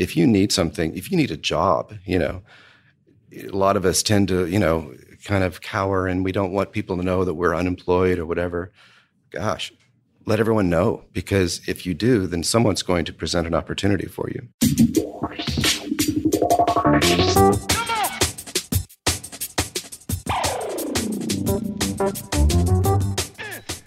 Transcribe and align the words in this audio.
if 0.00 0.16
you 0.16 0.26
need 0.26 0.50
something, 0.50 0.96
if 0.96 1.10
you 1.10 1.16
need 1.16 1.30
a 1.30 1.36
job, 1.36 1.92
you 2.06 2.18
know, 2.18 2.40
a 3.36 3.48
lot 3.48 3.76
of 3.76 3.84
us 3.84 4.02
tend 4.02 4.28
to, 4.28 4.46
you 4.46 4.58
know, 4.58 4.94
kind 5.24 5.44
of 5.44 5.60
cower 5.60 6.06
and 6.06 6.24
we 6.24 6.32
don't 6.32 6.52
want 6.52 6.72
people 6.72 6.96
to 6.96 7.02
know 7.02 7.22
that 7.22 7.34
we're 7.34 7.54
unemployed 7.54 8.18
or 8.18 8.24
whatever. 8.24 8.72
Gosh, 9.28 9.70
let 10.24 10.40
everyone 10.40 10.70
know 10.70 11.04
because 11.12 11.60
if 11.68 11.84
you 11.84 11.92
do, 11.92 12.26
then 12.26 12.42
someone's 12.42 12.82
going 12.82 13.04
to 13.04 13.12
present 13.12 13.46
an 13.46 13.54
opportunity 13.54 14.06
for 14.06 14.30
you. 14.30 14.48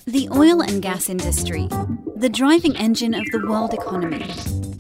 The 0.05 0.29
oil 0.31 0.61
and 0.61 0.79
gas 0.79 1.09
industry, 1.09 1.67
the 2.15 2.29
driving 2.31 2.77
engine 2.77 3.15
of 3.15 3.25
the 3.31 3.43
world 3.47 3.73
economy, 3.73 4.31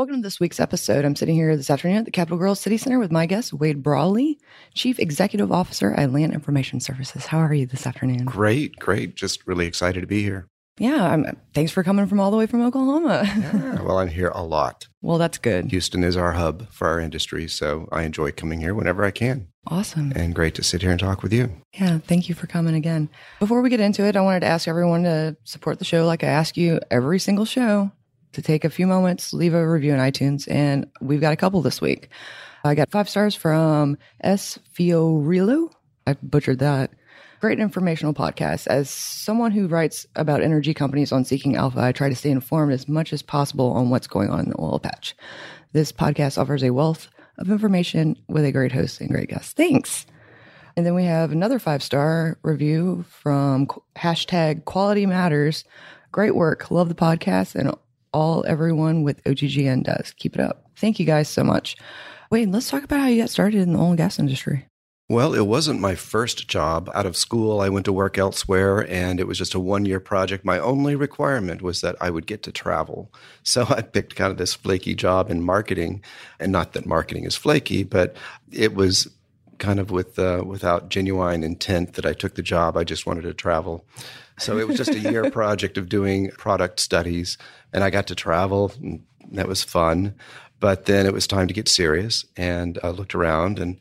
Welcome 0.00 0.22
to 0.22 0.26
this 0.26 0.40
week's 0.40 0.60
episode. 0.60 1.04
I'm 1.04 1.14
sitting 1.14 1.34
here 1.34 1.54
this 1.54 1.68
afternoon 1.68 1.98
at 1.98 2.04
the 2.06 2.10
Capital 2.10 2.38
Girls 2.38 2.58
City 2.58 2.78
Center 2.78 2.98
with 2.98 3.12
my 3.12 3.26
guest, 3.26 3.52
Wade 3.52 3.82
Brawley, 3.82 4.38
Chief 4.72 4.98
Executive 4.98 5.52
Officer 5.52 5.92
at 5.92 6.10
Land 6.10 6.32
Information 6.32 6.80
Services. 6.80 7.26
How 7.26 7.36
are 7.36 7.52
you 7.52 7.66
this 7.66 7.86
afternoon? 7.86 8.24
Great, 8.24 8.76
great. 8.76 9.14
Just 9.14 9.46
really 9.46 9.66
excited 9.66 10.00
to 10.00 10.06
be 10.06 10.22
here. 10.22 10.48
Yeah, 10.78 11.04
I'm, 11.04 11.36
thanks 11.52 11.70
for 11.70 11.82
coming 11.82 12.06
from 12.06 12.18
all 12.18 12.30
the 12.30 12.38
way 12.38 12.46
from 12.46 12.62
Oklahoma. 12.62 13.24
Yeah, 13.26 13.82
well, 13.82 13.98
I'm 13.98 14.08
here 14.08 14.30
a 14.34 14.42
lot. 14.42 14.88
well, 15.02 15.18
that's 15.18 15.36
good. 15.36 15.66
Houston 15.66 16.02
is 16.02 16.16
our 16.16 16.32
hub 16.32 16.70
for 16.72 16.88
our 16.88 16.98
industry, 16.98 17.46
so 17.46 17.86
I 17.92 18.04
enjoy 18.04 18.32
coming 18.32 18.60
here 18.60 18.74
whenever 18.74 19.04
I 19.04 19.10
can. 19.10 19.48
Awesome. 19.66 20.14
And 20.16 20.34
great 20.34 20.54
to 20.54 20.62
sit 20.62 20.80
here 20.80 20.92
and 20.92 20.98
talk 20.98 21.22
with 21.22 21.34
you. 21.34 21.52
Yeah, 21.74 21.98
thank 21.98 22.30
you 22.30 22.34
for 22.34 22.46
coming 22.46 22.74
again. 22.74 23.10
Before 23.38 23.60
we 23.60 23.68
get 23.68 23.80
into 23.80 24.06
it, 24.06 24.16
I 24.16 24.22
wanted 24.22 24.40
to 24.40 24.46
ask 24.46 24.66
everyone 24.66 25.02
to 25.02 25.36
support 25.44 25.78
the 25.78 25.84
show 25.84 26.06
like 26.06 26.24
I 26.24 26.28
ask 26.28 26.56
you 26.56 26.80
every 26.90 27.18
single 27.18 27.44
show 27.44 27.92
to 28.32 28.42
take 28.42 28.64
a 28.64 28.70
few 28.70 28.86
moments, 28.86 29.32
leave 29.32 29.54
a 29.54 29.68
review 29.68 29.92
on 29.92 29.98
iTunes. 29.98 30.50
And 30.50 30.86
we've 31.00 31.20
got 31.20 31.32
a 31.32 31.36
couple 31.36 31.62
this 31.62 31.80
week. 31.80 32.08
I 32.64 32.74
got 32.74 32.90
five 32.90 33.08
stars 33.08 33.34
from 33.34 33.96
S. 34.20 34.58
Fiorilo. 34.74 35.70
I 36.06 36.14
butchered 36.22 36.58
that. 36.58 36.90
Great 37.40 37.58
informational 37.58 38.12
podcast. 38.12 38.66
As 38.66 38.90
someone 38.90 39.50
who 39.50 39.66
writes 39.66 40.06
about 40.14 40.42
energy 40.42 40.74
companies 40.74 41.10
on 41.10 41.24
Seeking 41.24 41.56
Alpha, 41.56 41.80
I 41.80 41.92
try 41.92 42.10
to 42.10 42.14
stay 42.14 42.30
informed 42.30 42.72
as 42.72 42.86
much 42.86 43.14
as 43.14 43.22
possible 43.22 43.72
on 43.72 43.88
what's 43.88 44.06
going 44.06 44.28
on 44.28 44.40
in 44.40 44.50
the 44.50 44.60
oil 44.60 44.78
patch. 44.78 45.16
This 45.72 45.90
podcast 45.90 46.36
offers 46.36 46.62
a 46.62 46.70
wealth 46.70 47.08
of 47.38 47.50
information 47.50 48.16
with 48.28 48.44
a 48.44 48.52
great 48.52 48.72
host 48.72 49.00
and 49.00 49.08
great 49.08 49.30
guest. 49.30 49.56
Thanks. 49.56 50.04
And 50.76 50.84
then 50.84 50.94
we 50.94 51.04
have 51.04 51.32
another 51.32 51.58
five 51.58 51.82
star 51.82 52.38
review 52.42 53.04
from 53.08 53.66
hashtag 53.96 54.66
quality 54.66 55.06
matters. 55.06 55.64
Great 56.12 56.34
work. 56.34 56.70
Love 56.70 56.88
the 56.88 56.94
podcast 56.94 57.54
and 57.54 57.74
all 58.12 58.44
everyone 58.46 59.02
with 59.02 59.22
OGGN 59.24 59.84
does. 59.84 60.12
Keep 60.16 60.36
it 60.36 60.40
up. 60.40 60.70
Thank 60.76 60.98
you 60.98 61.06
guys 61.06 61.28
so 61.28 61.44
much. 61.44 61.76
Wade, 62.30 62.50
let's 62.50 62.70
talk 62.70 62.84
about 62.84 63.00
how 63.00 63.06
you 63.06 63.22
got 63.22 63.30
started 63.30 63.60
in 63.60 63.72
the 63.72 63.78
oil 63.78 63.88
and 63.88 63.96
gas 63.96 64.18
industry. 64.18 64.66
Well, 65.10 65.34
it 65.34 65.48
wasn't 65.48 65.80
my 65.80 65.96
first 65.96 66.46
job. 66.46 66.88
Out 66.94 67.04
of 67.04 67.16
school, 67.16 67.60
I 67.60 67.68
went 67.68 67.84
to 67.86 67.92
work 67.92 68.16
elsewhere, 68.16 68.88
and 68.88 69.18
it 69.18 69.26
was 69.26 69.38
just 69.38 69.54
a 69.54 69.58
one 69.58 69.84
year 69.84 69.98
project. 69.98 70.44
My 70.44 70.60
only 70.60 70.94
requirement 70.94 71.62
was 71.62 71.80
that 71.80 71.96
I 72.00 72.10
would 72.10 72.28
get 72.28 72.44
to 72.44 72.52
travel. 72.52 73.12
So 73.42 73.66
I 73.70 73.82
picked 73.82 74.14
kind 74.14 74.30
of 74.30 74.38
this 74.38 74.54
flaky 74.54 74.94
job 74.94 75.28
in 75.28 75.42
marketing. 75.42 76.04
And 76.38 76.52
not 76.52 76.74
that 76.74 76.86
marketing 76.86 77.24
is 77.24 77.34
flaky, 77.34 77.82
but 77.82 78.14
it 78.52 78.76
was 78.76 79.08
kind 79.60 79.78
of 79.78 79.92
with 79.92 80.18
uh, 80.18 80.42
without 80.44 80.88
genuine 80.88 81.44
intent 81.44 81.94
that 81.94 82.06
I 82.06 82.12
took 82.12 82.34
the 82.34 82.42
job. 82.42 82.76
I 82.76 82.82
just 82.82 83.06
wanted 83.06 83.22
to 83.22 83.34
travel. 83.34 83.84
So 84.38 84.58
it 84.58 84.66
was 84.66 84.76
just 84.76 84.90
a 84.90 84.98
year 84.98 85.30
project 85.40 85.78
of 85.78 85.88
doing 85.88 86.30
product 86.30 86.80
studies, 86.80 87.38
and 87.72 87.84
I 87.84 87.90
got 87.90 88.08
to 88.08 88.16
travel. 88.16 88.72
And 88.82 89.04
that 89.30 89.46
was 89.46 89.62
fun. 89.62 90.14
But 90.58 90.86
then 90.86 91.06
it 91.06 91.12
was 91.12 91.26
time 91.26 91.46
to 91.48 91.54
get 91.54 91.68
serious, 91.68 92.24
and 92.36 92.78
I 92.82 92.88
looked 92.88 93.14
around, 93.14 93.58
and 93.58 93.78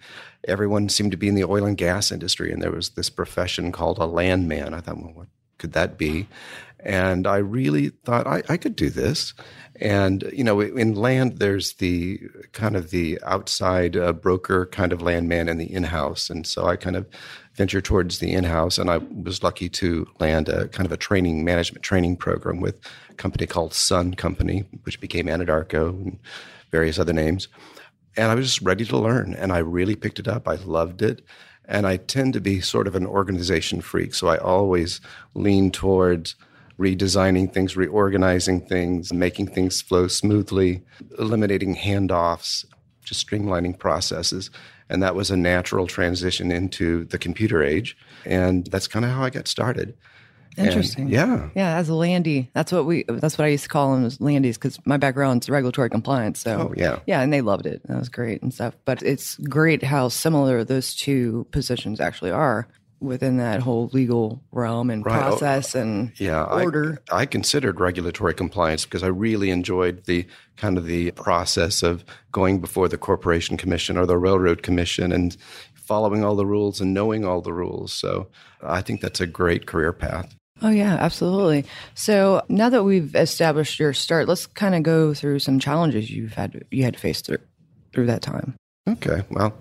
everyone 0.47 0.87
seemed 0.87 1.11
to 1.11 1.17
be 1.17 1.27
in 1.27 1.35
the 1.35 1.43
oil 1.43 1.65
and 1.65 1.77
gas 1.77 2.11
industry, 2.11 2.51
and 2.51 2.61
there 2.61 2.71
was 2.71 2.89
this 2.89 3.09
profession 3.09 3.71
called 3.71 3.97
a 3.97 4.05
landman. 4.05 4.73
I 4.73 4.79
thought, 4.79 4.97
well, 4.97 5.13
what 5.13 5.27
could 5.57 5.73
that 5.73 5.97
be? 5.97 6.27
And 6.81 7.27
I 7.27 7.37
really 7.37 7.89
thought 7.89 8.27
I, 8.27 8.43
I 8.47 8.57
could 8.57 8.75
do 8.75 8.89
this. 8.89 9.33
And 9.81 10.29
you 10.33 10.43
know, 10.43 10.59
in 10.59 10.95
land, 10.95 11.39
there's 11.39 11.73
the 11.73 12.19
kind 12.51 12.75
of 12.75 12.89
the 12.89 13.19
outside 13.25 13.95
uh, 13.95 14.11
broker 14.11 14.65
kind 14.65 14.91
of 14.91 15.01
landman 15.01 15.47
and 15.47 15.59
the 15.59 15.71
in-house, 15.73 16.29
and 16.29 16.45
so 16.45 16.65
I 16.65 16.75
kind 16.75 16.97
of 16.97 17.07
ventured 17.53 17.85
towards 17.85 18.19
the 18.19 18.33
in-house, 18.33 18.77
and 18.77 18.89
I 18.89 18.97
was 18.97 19.41
lucky 19.41 19.69
to 19.69 20.05
land 20.19 20.49
a 20.49 20.67
kind 20.69 20.85
of 20.85 20.91
a 20.91 20.97
training 20.97 21.45
management 21.45 21.83
training 21.83 22.17
program 22.17 22.59
with 22.59 22.79
a 23.09 23.13
company 23.13 23.47
called 23.47 23.73
Sun 23.73 24.15
Company, 24.15 24.65
which 24.83 24.99
became 24.99 25.27
Anadarko 25.27 25.89
and 25.89 26.19
various 26.71 26.99
other 26.99 27.13
names. 27.13 27.47
And 28.17 28.31
I 28.31 28.35
was 28.35 28.47
just 28.47 28.61
ready 28.61 28.83
to 28.85 28.97
learn, 28.97 29.33
and 29.33 29.53
I 29.53 29.59
really 29.59 29.95
picked 29.95 30.19
it 30.19 30.27
up. 30.27 30.45
I 30.47 30.55
loved 30.55 31.01
it. 31.01 31.23
And 31.65 31.85
I 31.87 31.97
tend 31.97 32.33
to 32.33 32.41
be 32.41 32.59
sort 32.61 32.87
of 32.87 32.95
an 32.95 33.05
organization 33.05 33.79
freak, 33.79 34.13
so 34.13 34.27
I 34.27 34.37
always 34.37 34.99
lean 35.35 35.71
towards 35.71 36.35
redesigning 36.79 37.53
things, 37.53 37.75
reorganizing 37.75 38.61
things, 38.61 39.11
making 39.13 39.47
things 39.47 39.81
flow 39.81 40.07
smoothly, 40.07 40.81
eliminating 41.19 41.75
handoffs, 41.75 42.65
just 43.03 43.27
streamlining 43.27 43.77
processes. 43.77 44.49
And 44.89 45.03
that 45.03 45.13
was 45.13 45.29
a 45.29 45.37
natural 45.37 45.85
transition 45.85 46.51
into 46.51 47.05
the 47.05 47.17
computer 47.19 47.61
age. 47.61 47.95
And 48.25 48.65
that's 48.67 48.87
kind 48.87 49.05
of 49.05 49.11
how 49.11 49.23
I 49.23 49.29
got 49.29 49.47
started. 49.47 49.95
Interesting. 50.57 51.03
And 51.05 51.11
yeah. 51.11 51.49
Yeah, 51.55 51.77
as 51.77 51.89
a 51.89 51.93
landy, 51.93 52.49
that's 52.53 52.71
what 52.71 52.85
we 52.85 53.05
that's 53.07 53.37
what 53.37 53.45
I 53.45 53.49
used 53.49 53.63
to 53.63 53.69
call 53.69 53.93
them 53.93 54.03
as 54.03 54.17
landies 54.17 54.55
because 54.55 54.79
my 54.85 54.97
background's 54.97 55.49
regulatory 55.49 55.89
compliance. 55.89 56.39
So 56.39 56.69
Oh, 56.69 56.73
yeah. 56.75 56.99
yeah, 57.05 57.21
and 57.21 57.31
they 57.31 57.41
loved 57.41 57.65
it. 57.65 57.81
That 57.87 57.97
was 57.99 58.09
great 58.09 58.41
and 58.41 58.53
stuff. 58.53 58.75
But 58.83 59.03
it's 59.03 59.35
great 59.37 59.83
how 59.83 60.09
similar 60.09 60.63
those 60.63 60.95
two 60.95 61.45
positions 61.51 61.99
actually 61.99 62.31
are 62.31 62.67
within 62.99 63.37
that 63.37 63.61
whole 63.61 63.89
legal 63.93 64.41
realm 64.51 64.89
and 64.89 65.05
Right. 65.05 65.15
Oh, 65.17 65.29
process 65.37 65.75
and 65.75 66.11
Yeah, 66.17 66.43
I- 66.43 66.63
order. 66.63 66.99
I, 67.11 67.25
considered 67.25 67.79
regulatory 67.79 68.33
compliance 68.33 68.85
because 68.85 69.03
I 69.03 69.07
really 69.07 69.49
enjoyed 69.51 70.05
the 70.05 70.25
kind 70.57 70.77
of 70.77 70.85
the 70.85 71.11
process 71.11 71.81
of 71.83 72.03
going 72.31 72.59
before 72.59 72.87
the 72.89 72.97
corporation 72.97 73.55
commission 73.57 73.97
or 73.97 74.05
the 74.05 74.17
railroad 74.17 74.63
commission 74.63 75.11
and 75.11 75.35
following 75.75 76.23
all 76.23 76.35
the 76.35 76.45
rules 76.45 76.81
and 76.81 76.93
knowing 76.93 77.25
all 77.25 77.41
the 77.41 77.53
rules. 77.53 77.91
So 77.93 78.27
I 78.61 78.81
think 78.81 79.01
that's 79.01 79.21
a 79.21 79.27
great 79.27 79.65
career 79.65 79.93
path. 79.93 80.35
Oh 80.61 80.69
yeah, 80.69 80.95
absolutely. 80.99 81.63
So 81.95 82.41
now 82.49 82.69
that 82.69 82.83
we've 82.83 83.15
established 83.15 83.79
your 83.79 83.93
start, 83.93 84.27
let's 84.27 84.45
kind 84.45 84.75
of 84.75 84.83
go 84.83 85.13
through 85.13 85.39
some 85.39 85.57
challenges 85.57 86.11
you've 86.11 86.33
had 86.33 86.65
you 86.69 86.83
had 86.83 86.95
to 86.95 86.99
face 86.99 87.21
through 87.21 87.37
through 87.93 88.07
that 88.07 88.21
time. 88.21 88.55
Okay, 88.93 89.23
well, 89.29 89.53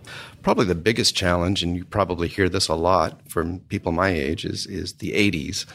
probably 0.42 0.64
the 0.64 0.74
biggest 0.74 1.14
challenge, 1.14 1.62
and 1.62 1.76
you 1.76 1.84
probably 1.84 2.28
hear 2.28 2.48
this 2.48 2.68
a 2.68 2.74
lot 2.74 3.20
from 3.28 3.60
people 3.60 3.92
my 3.92 4.08
age, 4.08 4.44
is 4.44 4.66
is 4.66 4.94
the 4.94 5.12
'80s. 5.12 5.66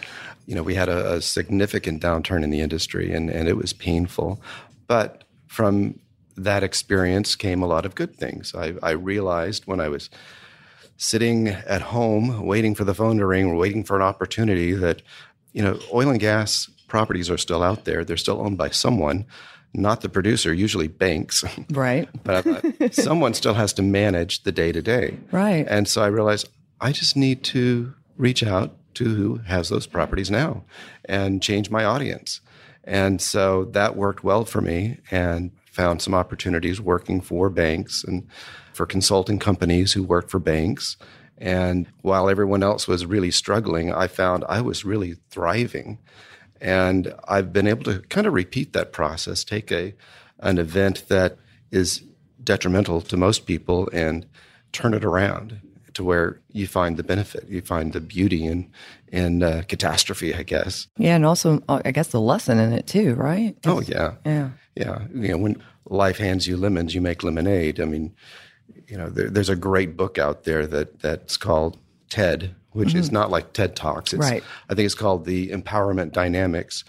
You 0.45 0.55
know, 0.55 0.63
we 0.63 0.75
had 0.75 0.89
a, 0.89 1.13
a 1.13 1.21
significant 1.21 2.01
downturn 2.01 2.43
in 2.43 2.49
the 2.49 2.61
industry, 2.61 3.13
and 3.13 3.29
and 3.29 3.47
it 3.47 3.57
was 3.57 3.73
painful. 3.73 4.41
But 4.87 5.23
from 5.47 5.99
that 6.35 6.63
experience 6.63 7.35
came 7.35 7.61
a 7.61 7.67
lot 7.67 7.85
of 7.85 7.95
good 7.95 8.15
things. 8.15 8.55
I, 8.55 8.73
I 8.81 8.91
realized 8.91 9.67
when 9.67 9.79
I 9.79 9.89
was 9.89 10.09
sitting 10.97 11.49
at 11.49 11.81
home 11.81 12.45
waiting 12.45 12.73
for 12.75 12.83
the 12.83 12.93
phone 12.93 13.17
to 13.17 13.25
ring 13.25 13.55
waiting 13.57 13.83
for 13.83 13.95
an 13.95 14.01
opportunity 14.01 14.73
that 14.73 15.01
you 15.51 15.61
know 15.61 15.77
oil 15.93 16.09
and 16.09 16.19
gas 16.19 16.69
properties 16.87 17.29
are 17.29 17.37
still 17.37 17.63
out 17.63 17.85
there 17.85 18.05
they're 18.05 18.15
still 18.15 18.39
owned 18.39 18.57
by 18.57 18.69
someone 18.69 19.25
not 19.73 20.01
the 20.01 20.09
producer 20.09 20.53
usually 20.53 20.87
banks 20.87 21.43
Right. 21.71 22.07
but 22.23 22.35
I 22.35 22.41
thought 22.41 22.93
someone 22.93 23.33
still 23.33 23.55
has 23.55 23.73
to 23.73 23.81
manage 23.81 24.43
the 24.43 24.51
day 24.51 24.71
to 24.71 24.81
day 24.81 25.17
Right. 25.31 25.65
and 25.69 25.87
so 25.87 26.01
i 26.03 26.07
realized 26.07 26.49
i 26.81 26.91
just 26.91 27.15
need 27.15 27.43
to 27.45 27.93
reach 28.17 28.43
out 28.43 28.75
to 28.95 29.05
who 29.05 29.35
has 29.47 29.69
those 29.69 29.87
properties 29.87 30.29
now 30.29 30.63
and 31.05 31.41
change 31.41 31.69
my 31.71 31.83
audience 31.83 32.41
and 32.83 33.21
so 33.21 33.65
that 33.71 33.95
worked 33.95 34.23
well 34.23 34.45
for 34.45 34.61
me 34.61 34.97
and 35.09 35.51
found 35.71 36.01
some 36.01 36.13
opportunities 36.13 36.79
working 36.79 37.21
for 37.21 37.49
banks 37.49 38.03
and 38.03 38.27
for 38.73 38.85
consulting 38.85 39.39
companies 39.39 39.93
who 39.93 40.03
work 40.03 40.29
for 40.29 40.37
banks. 40.39 40.97
And 41.39 41.87
while 42.01 42.29
everyone 42.29 42.61
else 42.61 42.87
was 42.87 43.05
really 43.07 43.31
struggling, 43.31 43.91
I 43.91 44.05
found 44.07 44.43
I 44.47 44.61
was 44.61 44.85
really 44.85 45.15
thriving. 45.31 45.97
And 46.63 47.13
I've 47.27 47.51
been 47.51 47.67
able 47.67 47.83
to 47.83 47.99
kind 48.07 48.25
of 48.25 48.33
repeat 48.33 48.71
that 48.73 48.93
process, 48.93 49.43
take 49.43 49.71
a 49.71 49.93
an 50.39 50.57
event 50.57 51.07
that 51.09 51.37
is 51.71 52.03
detrimental 52.43 53.01
to 53.01 53.17
most 53.17 53.45
people 53.45 53.89
and 53.93 54.25
turn 54.71 54.93
it 54.93 55.03
around 55.03 55.61
to 55.93 56.03
where 56.03 56.41
you 56.51 56.65
find 56.65 56.97
the 56.97 57.03
benefit, 57.03 57.47
you 57.47 57.61
find 57.61 57.93
the 57.93 58.01
beauty 58.01 58.45
in 58.45 58.71
in 59.11 59.43
uh, 59.43 59.63
catastrophe, 59.67 60.33
I 60.33 60.43
guess. 60.43 60.87
Yeah, 60.97 61.15
and 61.15 61.25
also 61.25 61.61
uh, 61.67 61.81
I 61.85 61.91
guess 61.91 62.07
the 62.07 62.21
lesson 62.21 62.59
in 62.59 62.73
it 62.73 62.87
too, 62.87 63.13
right? 63.15 63.55
Oh 63.65 63.81
yeah, 63.81 64.13
yeah, 64.25 64.49
yeah. 64.75 65.05
You 65.13 65.29
know, 65.29 65.37
when 65.37 65.63
life 65.85 66.17
hands 66.17 66.47
you 66.47 66.57
lemons, 66.57 66.95
you 66.95 67.01
make 67.01 67.23
lemonade. 67.23 67.79
I 67.79 67.85
mean, 67.85 68.15
you 68.87 68.97
know, 68.97 69.09
there, 69.09 69.29
there's 69.29 69.49
a 69.49 69.55
great 69.55 69.95
book 69.97 70.17
out 70.17 70.45
there 70.45 70.65
that 70.67 70.99
that's 71.01 71.37
called 71.37 71.77
TED, 72.09 72.55
which 72.73 72.89
mm-hmm. 72.89 72.99
is 72.99 73.11
not 73.11 73.31
like 73.31 73.53
TED 73.53 73.75
Talks. 73.75 74.13
It's, 74.13 74.29
right. 74.29 74.43
I 74.69 74.75
think 74.75 74.85
it's 74.85 74.95
called 74.95 75.25
the 75.25 75.49
Empowerment 75.49 76.11
Dynamics, 76.11 76.83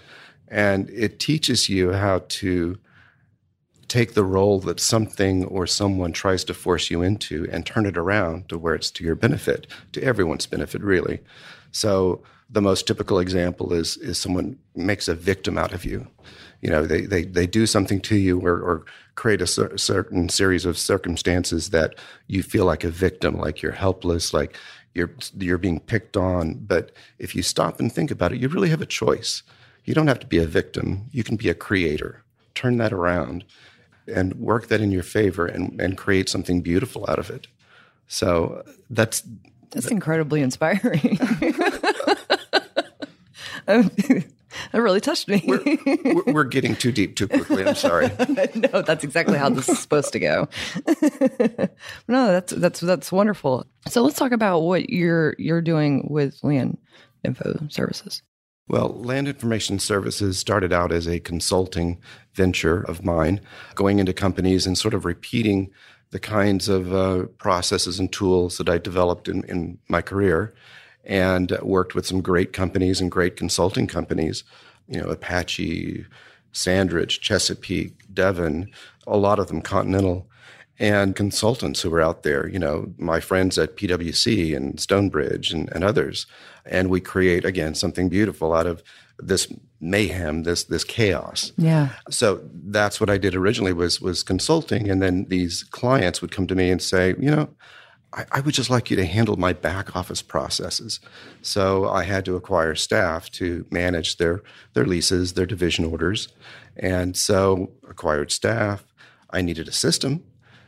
and 0.49 0.91
it 0.91 1.19
teaches 1.21 1.69
you 1.69 1.93
how 1.93 2.23
to 2.29 2.79
take 3.89 4.15
the 4.15 4.25
role 4.25 4.61
that 4.61 4.81
something 4.81 5.45
or 5.45 5.67
someone 5.67 6.13
tries 6.13 6.43
to 6.45 6.55
force 6.55 6.91
you 6.91 7.03
into 7.03 7.47
and 7.53 7.65
turn 7.65 7.87
it 7.87 7.97
around 7.97 8.49
to 8.49 8.59
where 8.59 8.75
it's 8.75 8.91
to 8.91 9.05
your 9.05 9.15
benefit, 9.15 9.67
to 9.93 10.03
everyone's 10.03 10.47
benefit, 10.47 10.83
really. 10.83 11.21
So 11.71 12.23
the 12.51 12.63
most 12.63 12.87
typical 12.87 13.19
example 13.19 13.73
is 13.73 13.97
is 13.99 14.19
someone 14.19 14.59
makes 14.75 15.09
a 15.09 15.15
victim 15.15 15.59
out 15.59 15.73
of 15.73 15.85
you. 15.85 16.07
You 16.61 16.71
know, 16.71 16.87
they 16.87 17.03
they, 17.03 17.25
they 17.25 17.47
do 17.47 17.67
something 17.67 18.01
to 18.03 18.17
you 18.17 18.41
or, 18.41 18.61
or 18.61 18.85
create 19.17 19.43
a 19.43 19.47
cer- 19.47 19.77
certain 19.77 20.29
series 20.29 20.65
of 20.65 20.79
circumstances 20.79 21.71
that 21.71 21.95
you 22.27 22.43
feel 22.43 22.65
like 22.65 22.85
a 22.85 22.91
victim, 22.91 23.37
like 23.37 23.63
you're 23.63 23.73
helpless, 23.73 24.33
like 24.33 24.57
you're 24.95 25.11
you're 25.37 25.59
being 25.59 25.81
picked 25.81 26.17
on. 26.17 26.55
But 26.55 26.93
if 27.19 27.35
you 27.35 27.43
stop 27.43 27.81
and 27.81 27.93
think 27.93 28.11
about 28.11 28.33
it, 28.33 28.41
you 28.41 28.49
really 28.49 28.71
have 28.71 28.81
a 28.81 28.87
choice. 28.87 29.43
You 29.85 29.95
don't 29.95 30.07
have 30.07 30.21
to 30.21 30.27
be 30.27 30.39
a 30.39 30.47
victim. 30.47 31.07
You 31.11 31.23
can 31.23 31.37
be 31.37 31.49
a 31.49 31.55
creator. 31.55 32.23
Turn 32.55 32.79
that 32.79 32.93
around 32.93 33.45
and 34.07 34.35
work 34.35 34.69
that 34.69 34.81
in 34.81 34.93
your 34.93 35.03
favor 35.03 35.47
and, 35.47 35.81
and 35.81 35.99
create 35.99 36.29
something 36.29 36.63
beautiful 36.63 37.05
out 37.09 37.19
of 37.19 37.31
it. 37.31 37.47
So 38.07 38.63
that's 38.89 39.23
that's 39.71 39.89
incredibly 39.89 40.41
inspiring. 40.41 41.19
that 44.73 44.81
really 44.81 45.01
touched 45.01 45.29
me. 45.29 45.43
we're, 45.47 46.23
we're, 46.27 46.45
getting 46.45 46.77
too 46.77 46.93
deep 46.93 47.17
too 47.17 47.29
quickly. 47.29 47.65
I'm 47.65 47.75
sorry. 47.75 48.09
no, 48.55 48.83
that's 48.83 49.05
exactly 49.05 49.39
how 49.39 49.49
this 49.49 49.69
is 49.69 49.79
supposed 49.79 50.13
to 50.13 50.21
go. 50.21 50.49
no, 52.09 52.29
that's 52.29 52.53
that's 52.53 52.81
that's 52.81 53.13
wonderful. 53.13 53.67
So 53.89 54.03
let's 54.03 54.19
talk 54.19 54.33
about 54.33 54.61
what 54.61 54.91
you're 54.91 55.35
you're 55.39 55.63
doing 55.63 56.07
with 56.11 56.39
Land 56.43 56.79
Info 57.25 57.67
Services. 57.69 58.23
Well, 58.67 58.89
Land 58.89 59.29
Information 59.29 59.79
Services 59.79 60.39
started 60.39 60.73
out 60.73 60.91
as 60.91 61.07
a 61.07 61.21
consulting 61.21 62.01
venture 62.33 62.81
of 62.81 63.05
mine, 63.05 63.41
going 63.75 63.99
into 63.99 64.15
companies 64.15 64.67
and 64.67 64.79
sort 64.79 64.95
of 64.95 65.05
repeating 65.05 65.71
the 66.11 66.19
kinds 66.19 66.69
of 66.69 66.95
uh, 66.95 67.25
processes 67.39 67.99
and 67.99 68.11
tools 68.11 68.57
that 68.57 68.69
I 68.69 68.79
developed 68.79 69.29
in, 69.29 69.45
in 69.45 69.79
my 69.89 70.01
career 70.01 70.55
and 71.07 71.57
worked 71.63 71.95
with 71.95 72.07
some 72.07 72.21
great 72.21 72.53
companies 72.53 73.01
and 73.01 73.11
great 73.11 73.37
consulting 73.37 73.87
companies, 73.87 74.45
you 74.89 75.01
know, 75.01 75.09
Apache, 75.09 76.05
Sandridge, 76.53 77.21
Chesapeake, 77.21 77.95
Devon, 78.13 78.71
a 79.07 79.17
lot 79.17 79.39
of 79.39 79.49
them 79.49 79.61
Continental, 79.61 80.29
and 80.79 81.15
consultants 81.15 81.83
who 81.83 81.91
were 81.91 82.01
out 82.01 82.23
there, 82.23 82.49
you 82.49 82.59
know, 82.59 82.93
my 82.99 83.21
friends 83.21 83.59
at 83.59 83.77
PwC 83.77 84.57
and 84.57 84.81
Stonebridge 84.81 85.53
and, 85.53 85.71
and 85.73 85.85
others. 85.85 86.27
And 86.67 86.91
we 86.91 87.01
create, 87.01 87.45
again, 87.45 87.75
something 87.75 88.09
beautiful 88.09 88.53
out 88.53 88.67
of 88.67 88.83
this 89.19 89.53
mayhem, 89.81 90.43
this 90.43 90.65
this 90.65 90.83
chaos. 90.83 91.53
Yeah. 91.57 91.91
So 92.11 92.41
that's 92.65 93.01
what 93.01 93.11
I 93.11 93.19
did 93.19 93.35
originally 93.35 93.73
was 93.73 94.01
was 94.01 94.23
consulting, 94.23 94.91
and 94.91 95.01
then 95.01 95.27
these 95.29 95.63
clients 95.65 96.21
would 96.21 96.33
come 96.33 96.47
to 96.49 96.55
me 96.55 96.71
and 96.71 96.83
say, 96.83 97.15
you 97.19 97.31
know, 97.31 97.49
I, 98.15 98.25
I, 98.33 98.41
would 98.41 98.55
just 98.55 98.71
like 98.71 98.91
you 98.91 98.97
to 98.97 99.05
handle 99.07 99.37
my 99.37 99.53
back 99.53 99.97
office 99.97 100.23
processes. 100.23 101.01
So 101.43 101.89
I 101.89 102.05
had 102.05 102.25
to 102.27 102.37
acquire 102.37 102.75
staff 102.75 103.31
to 103.33 103.67
manage 103.71 104.17
their 104.17 104.43
their 104.73 104.87
leases, 104.87 105.35
their 105.35 105.47
division 105.47 105.85
orders, 105.85 106.29
and 106.77 107.17
so 107.17 107.73
acquired 107.89 108.31
staff. 108.31 108.85
I 109.31 109.43
needed 109.43 109.69
a 109.69 109.73
system 109.73 110.23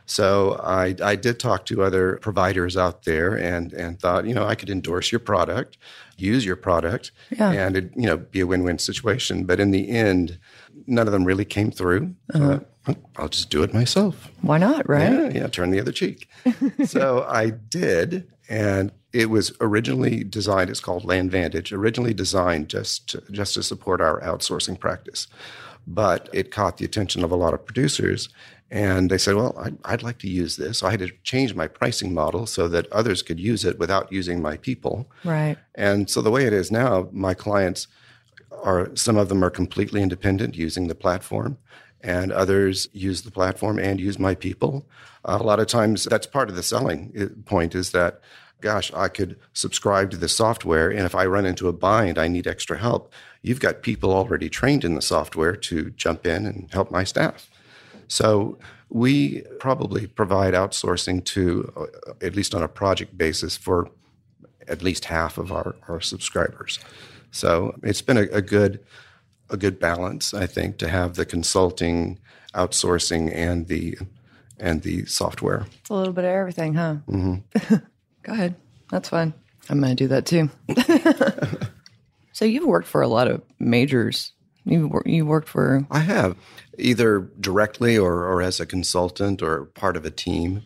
so 0.07 0.57
I, 0.63 0.95
I 1.03 1.15
did 1.17 1.37
talk 1.37 1.65
to 1.65 1.83
other 1.83 2.17
providers 2.21 2.77
out 2.77 3.03
there 3.03 3.35
and, 3.35 3.73
and 3.73 3.99
thought, 3.99 4.25
you 4.25 4.33
know, 4.33 4.45
I 4.45 4.55
could 4.55 4.69
endorse 4.69 5.11
your 5.11 5.19
product, 5.19 5.77
use 6.17 6.45
your 6.45 6.55
product, 6.55 7.11
yeah. 7.29 7.51
and 7.51 7.75
it, 7.75 7.91
you 7.93 8.07
know, 8.07 8.15
be 8.15 8.39
a 8.39 8.47
win-win 8.47 8.79
situation. 8.79 9.43
But 9.43 9.59
in 9.59 9.71
the 9.71 9.89
end, 9.89 10.39
none 10.87 11.07
of 11.07 11.11
them 11.11 11.25
really 11.25 11.43
came 11.43 11.71
through. 11.71 12.15
Uh-huh. 12.33 12.51
Uh, 12.51 12.59
I'll 13.15 13.29
just 13.29 13.49
do 13.49 13.63
it 13.63 13.73
myself. 13.73 14.31
Why 14.41 14.57
not, 14.57 14.87
right? 14.87 15.11
Yeah, 15.11 15.29
yeah 15.29 15.47
turn 15.47 15.71
the 15.71 15.79
other 15.79 15.91
cheek. 15.91 16.29
so 16.85 17.25
I 17.27 17.49
did, 17.49 18.27
and 18.49 18.91
it 19.13 19.29
was 19.29 19.53
originally 19.59 20.23
designed. 20.23 20.69
It's 20.69 20.79
called 20.79 21.03
LandVantage, 21.03 21.75
Originally 21.75 22.13
designed 22.13 22.69
just 22.69 23.09
to, 23.09 23.23
just 23.31 23.53
to 23.55 23.63
support 23.63 24.01
our 24.01 24.21
outsourcing 24.21 24.79
practice, 24.79 25.27
but 25.85 26.29
it 26.33 26.51
caught 26.51 26.77
the 26.77 26.85
attention 26.85 27.23
of 27.23 27.31
a 27.31 27.35
lot 27.35 27.53
of 27.53 27.65
producers, 27.65 28.29
and 28.69 29.09
they 29.09 29.17
said, 29.17 29.35
well, 29.35 29.55
I'd, 29.57 29.77
I'd, 29.85 30.03
like 30.03 30.19
to 30.19 30.29
use 30.29 30.57
this. 30.57 30.79
So 30.79 30.87
I 30.87 30.91
had 30.91 30.99
to 30.99 31.11
change 31.23 31.55
my 31.55 31.67
pricing 31.67 32.13
model 32.13 32.45
so 32.45 32.67
that 32.67 32.91
others 32.91 33.21
could 33.21 33.39
use 33.39 33.63
it 33.63 33.79
without 33.79 34.11
using 34.11 34.41
my 34.41 34.57
people. 34.57 35.09
Right. 35.23 35.57
And 35.75 36.09
so 36.09 36.21
the 36.21 36.31
way 36.31 36.45
it 36.45 36.53
is 36.53 36.69
now, 36.69 37.07
my 37.13 37.33
clients 37.33 37.87
are, 38.63 38.93
some 38.95 39.15
of 39.15 39.29
them 39.29 39.43
are 39.43 39.49
completely 39.49 40.01
independent 40.01 40.55
using 40.55 40.87
the 40.87 40.95
platform, 40.95 41.57
and 42.01 42.31
others 42.31 42.87
use 42.93 43.23
the 43.23 43.31
platform 43.31 43.79
and 43.79 43.99
use 43.99 44.19
my 44.19 44.35
people. 44.35 44.85
Uh, 45.25 45.37
a 45.39 45.43
lot 45.43 45.59
of 45.59 45.67
times, 45.67 46.05
that's 46.05 46.27
part 46.27 46.49
of 46.49 46.55
the 46.55 46.63
selling 46.63 47.11
uh, 47.19 47.25
point 47.49 47.75
is 47.75 47.91
that, 47.91 48.21
gosh, 48.61 48.91
I 48.93 49.07
could 49.07 49.37
subscribe 49.53 50.11
to 50.11 50.17
the 50.17 50.29
software, 50.29 50.89
and 50.89 51.01
if 51.01 51.15
I 51.15 51.25
run 51.25 51.45
into 51.45 51.67
a 51.67 51.73
bind, 51.73 52.17
I 52.17 52.27
need 52.27 52.47
extra 52.47 52.77
help. 52.77 53.11
You've 53.41 53.59
got 53.59 53.81
people 53.81 54.11
already 54.11 54.49
trained 54.49 54.83
in 54.83 54.95
the 54.95 55.01
software 55.01 55.55
to 55.55 55.89
jump 55.91 56.25
in 56.25 56.45
and 56.45 56.69
help 56.71 56.91
my 56.91 57.03
staff. 57.03 57.49
So 58.07 58.57
we 58.89 59.41
probably 59.59 60.07
provide 60.07 60.53
outsourcing 60.53 61.25
to, 61.25 61.71
uh, 61.75 62.13
at 62.21 62.35
least 62.35 62.55
on 62.55 62.63
a 62.63 62.67
project 62.67 63.17
basis, 63.17 63.57
for 63.57 63.89
at 64.67 64.81
least 64.81 65.05
half 65.05 65.37
of 65.37 65.51
our, 65.51 65.75
our 65.87 66.01
subscribers. 66.01 66.79
So 67.31 67.77
it's 67.83 68.01
been 68.01 68.17
a, 68.17 68.27
a 68.31 68.41
good 68.41 68.79
a 69.49 69.57
good 69.57 69.79
balance, 69.79 70.33
I 70.33 70.47
think, 70.47 70.77
to 70.77 70.87
have 70.87 71.15
the 71.15 71.25
consulting, 71.25 72.19
outsourcing, 72.53 73.33
and 73.33 73.67
the 73.67 73.97
and 74.59 74.81
the 74.81 75.05
software. 75.05 75.67
It's 75.79 75.89
a 75.89 75.93
little 75.93 76.13
bit 76.13 76.25
of 76.25 76.31
everything, 76.31 76.73
huh? 76.73 76.97
Mm-hmm. 77.07 77.75
Go 78.23 78.33
ahead. 78.33 78.55
That's 78.89 79.09
fine. 79.09 79.33
I'm 79.69 79.79
going 79.79 79.95
to 79.95 80.03
do 80.03 80.07
that 80.07 80.25
too. 80.25 80.49
so 82.31 82.45
you've 82.45 82.65
worked 82.65 82.87
for 82.87 83.01
a 83.01 83.07
lot 83.07 83.27
of 83.27 83.41
majors. 83.59 84.31
You 84.65 85.01
you 85.05 85.25
worked 85.25 85.47
for 85.47 85.85
I 85.91 85.99
have 85.99 86.35
either 86.77 87.29
directly 87.39 87.97
or, 87.97 88.25
or 88.25 88.41
as 88.41 88.59
a 88.59 88.65
consultant 88.65 89.41
or 89.41 89.65
part 89.65 89.97
of 89.97 90.05
a 90.05 90.11
team. 90.11 90.63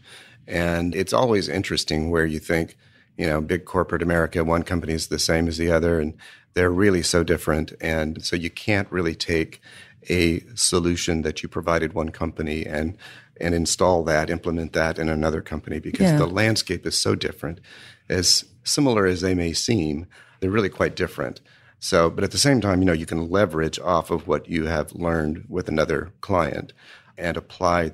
And 0.47 0.95
it's 0.95 1.13
always 1.13 1.47
interesting 1.47 2.09
where 2.09 2.25
you 2.25 2.39
think, 2.39 2.77
you 3.17 3.27
know, 3.27 3.41
big 3.41 3.65
corporate 3.65 4.01
America, 4.01 4.43
one 4.43 4.63
company 4.63 4.93
is 4.93 5.07
the 5.07 5.19
same 5.19 5.47
as 5.47 5.57
the 5.57 5.71
other, 5.71 5.99
and 5.99 6.15
they're 6.53 6.71
really 6.71 7.03
so 7.03 7.23
different. 7.23 7.73
And 7.81 8.23
so 8.23 8.35
you 8.35 8.49
can't 8.49 8.91
really 8.91 9.15
take 9.15 9.61
a 10.09 10.41
solution 10.55 11.21
that 11.21 11.43
you 11.43 11.49
provided 11.49 11.93
one 11.93 12.09
company 12.09 12.65
and 12.65 12.97
and 13.39 13.55
install 13.55 14.03
that, 14.03 14.29
implement 14.29 14.73
that 14.73 14.99
in 14.99 15.09
another 15.09 15.41
company 15.41 15.79
because 15.79 16.11
yeah. 16.11 16.17
the 16.17 16.27
landscape 16.27 16.85
is 16.85 16.95
so 16.95 17.15
different. 17.15 17.59
As 18.07 18.45
similar 18.63 19.07
as 19.07 19.21
they 19.21 19.33
may 19.33 19.51
seem, 19.51 20.05
they're 20.39 20.51
really 20.51 20.69
quite 20.69 20.95
different. 20.95 21.41
So, 21.79 22.11
but 22.11 22.23
at 22.23 22.29
the 22.29 22.37
same 22.37 22.61
time, 22.61 22.79
you 22.79 22.85
know, 22.85 22.93
you 22.93 23.07
can 23.07 23.31
leverage 23.31 23.79
off 23.79 24.11
of 24.11 24.27
what 24.27 24.47
you 24.47 24.67
have 24.67 24.93
learned 24.93 25.45
with 25.49 25.67
another 25.67 26.11
client 26.21 26.73
and 27.17 27.35
apply 27.35 27.93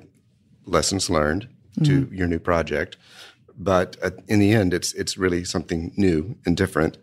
lessons 0.66 1.08
learned 1.08 1.48
mm-hmm. 1.78 1.84
to 1.84 2.14
your 2.14 2.26
new 2.26 2.38
project. 2.38 2.98
But 3.56 3.96
in 4.28 4.38
the 4.38 4.52
end, 4.52 4.74
it's 4.74 4.92
it's 4.92 5.16
really 5.16 5.44
something 5.44 5.92
new 5.96 6.36
and 6.44 6.56
different 6.56 6.98